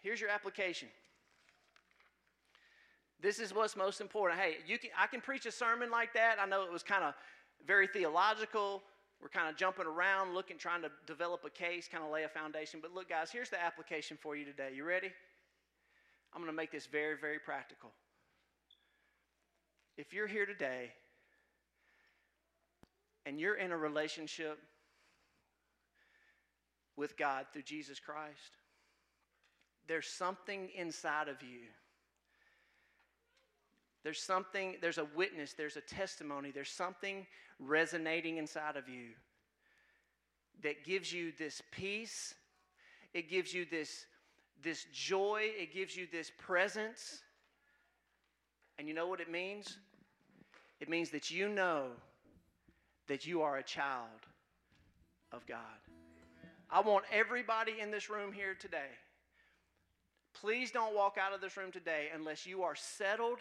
[0.00, 0.88] Here's your application.
[3.22, 4.40] This is what's most important.
[4.40, 6.38] Hey, you can, I can preach a sermon like that.
[6.40, 7.14] I know it was kind of
[7.64, 8.82] very theological.
[9.22, 12.28] We're kind of jumping around, looking, trying to develop a case, kind of lay a
[12.28, 12.80] foundation.
[12.82, 14.70] But look, guys, here's the application for you today.
[14.74, 15.12] You ready?
[16.34, 17.90] I'm going to make this very, very practical.
[19.96, 20.90] If you're here today
[23.24, 24.58] and you're in a relationship
[26.96, 28.56] with God through Jesus Christ,
[29.86, 31.68] there's something inside of you.
[34.02, 37.26] There's something, there's a witness, there's a testimony, there's something
[37.60, 39.10] resonating inside of you
[40.62, 42.34] that gives you this peace,
[43.14, 44.06] it gives you this,
[44.62, 47.22] this joy, it gives you this presence.
[48.78, 49.78] And you know what it means?
[50.80, 51.88] It means that you know
[53.06, 54.08] that you are a child
[55.30, 55.58] of God.
[56.70, 58.90] I want everybody in this room here today.
[60.34, 63.38] Please don't walk out of this room today unless you are settled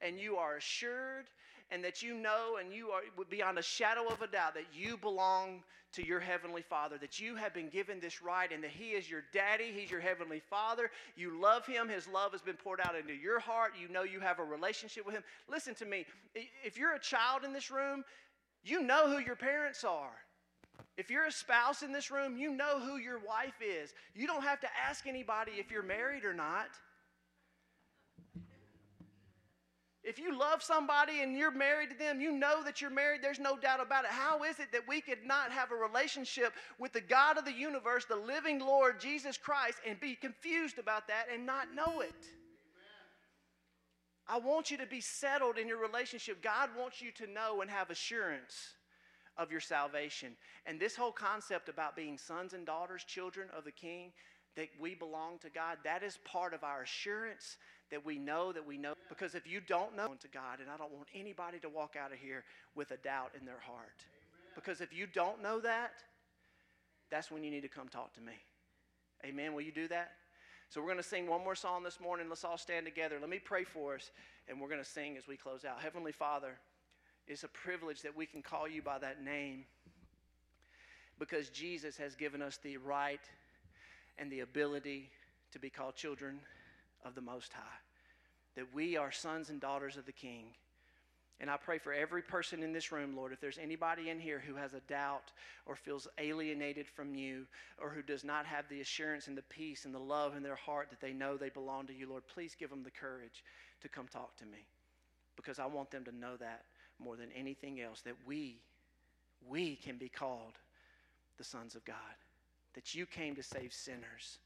[0.00, 1.26] and you are assured
[1.70, 4.96] and that you know and you are beyond a shadow of a doubt that you
[4.96, 8.90] belong to your heavenly father that you have been given this right and that he
[8.90, 12.80] is your daddy he's your heavenly father you love him his love has been poured
[12.80, 16.04] out into your heart you know you have a relationship with him listen to me
[16.64, 18.04] if you're a child in this room
[18.66, 20.10] you know who your parents are.
[20.96, 23.94] If you're a spouse in this room, you know who your wife is.
[24.14, 26.66] You don't have to ask anybody if you're married or not.
[30.06, 33.22] If you love somebody and you're married to them, you know that you're married.
[33.22, 34.12] There's no doubt about it.
[34.12, 37.52] How is it that we could not have a relationship with the God of the
[37.52, 42.14] universe, the living Lord Jesus Christ, and be confused about that and not know it?
[44.28, 46.40] I want you to be settled in your relationship.
[46.40, 48.74] God wants you to know and have assurance
[49.36, 50.36] of your salvation.
[50.66, 54.12] And this whole concept about being sons and daughters, children of the King,
[54.54, 57.56] that we belong to God, that is part of our assurance
[57.90, 58.94] that we know that we know.
[59.08, 62.12] Because if you don't know to God, and I don't want anybody to walk out
[62.12, 64.04] of here with a doubt in their heart.
[64.54, 65.92] Because if you don't know that,
[67.10, 68.32] that's when you need to come talk to me.
[69.24, 69.54] Amen.
[69.54, 70.12] Will you do that?
[70.68, 72.28] So we're going to sing one more song this morning.
[72.28, 73.18] Let's all stand together.
[73.20, 74.10] Let me pray for us,
[74.48, 75.80] and we're going to sing as we close out.
[75.80, 76.58] Heavenly Father,
[77.28, 79.64] it's a privilege that we can call you by that name
[81.18, 83.20] because Jesus has given us the right
[84.18, 85.10] and the ability
[85.52, 86.40] to be called children
[87.06, 87.62] of the Most High.
[88.56, 90.46] That we are sons and daughters of the King.
[91.38, 94.42] And I pray for every person in this room, Lord, if there's anybody in here
[94.44, 95.32] who has a doubt
[95.66, 97.46] or feels alienated from you
[97.78, 100.56] or who does not have the assurance and the peace and the love in their
[100.56, 103.44] heart that they know they belong to you, Lord, please give them the courage
[103.82, 104.66] to come talk to me
[105.36, 106.64] because I want them to know that
[106.98, 108.56] more than anything else that we,
[109.46, 110.54] we can be called
[111.36, 111.96] the sons of God,
[112.74, 114.38] that you came to save sinners,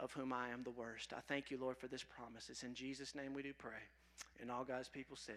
[0.00, 1.12] of whom I am the worst.
[1.12, 2.48] I thank you, Lord, for this promise.
[2.48, 3.82] It's in Jesus' name we do pray.
[4.40, 5.34] And all God's people said,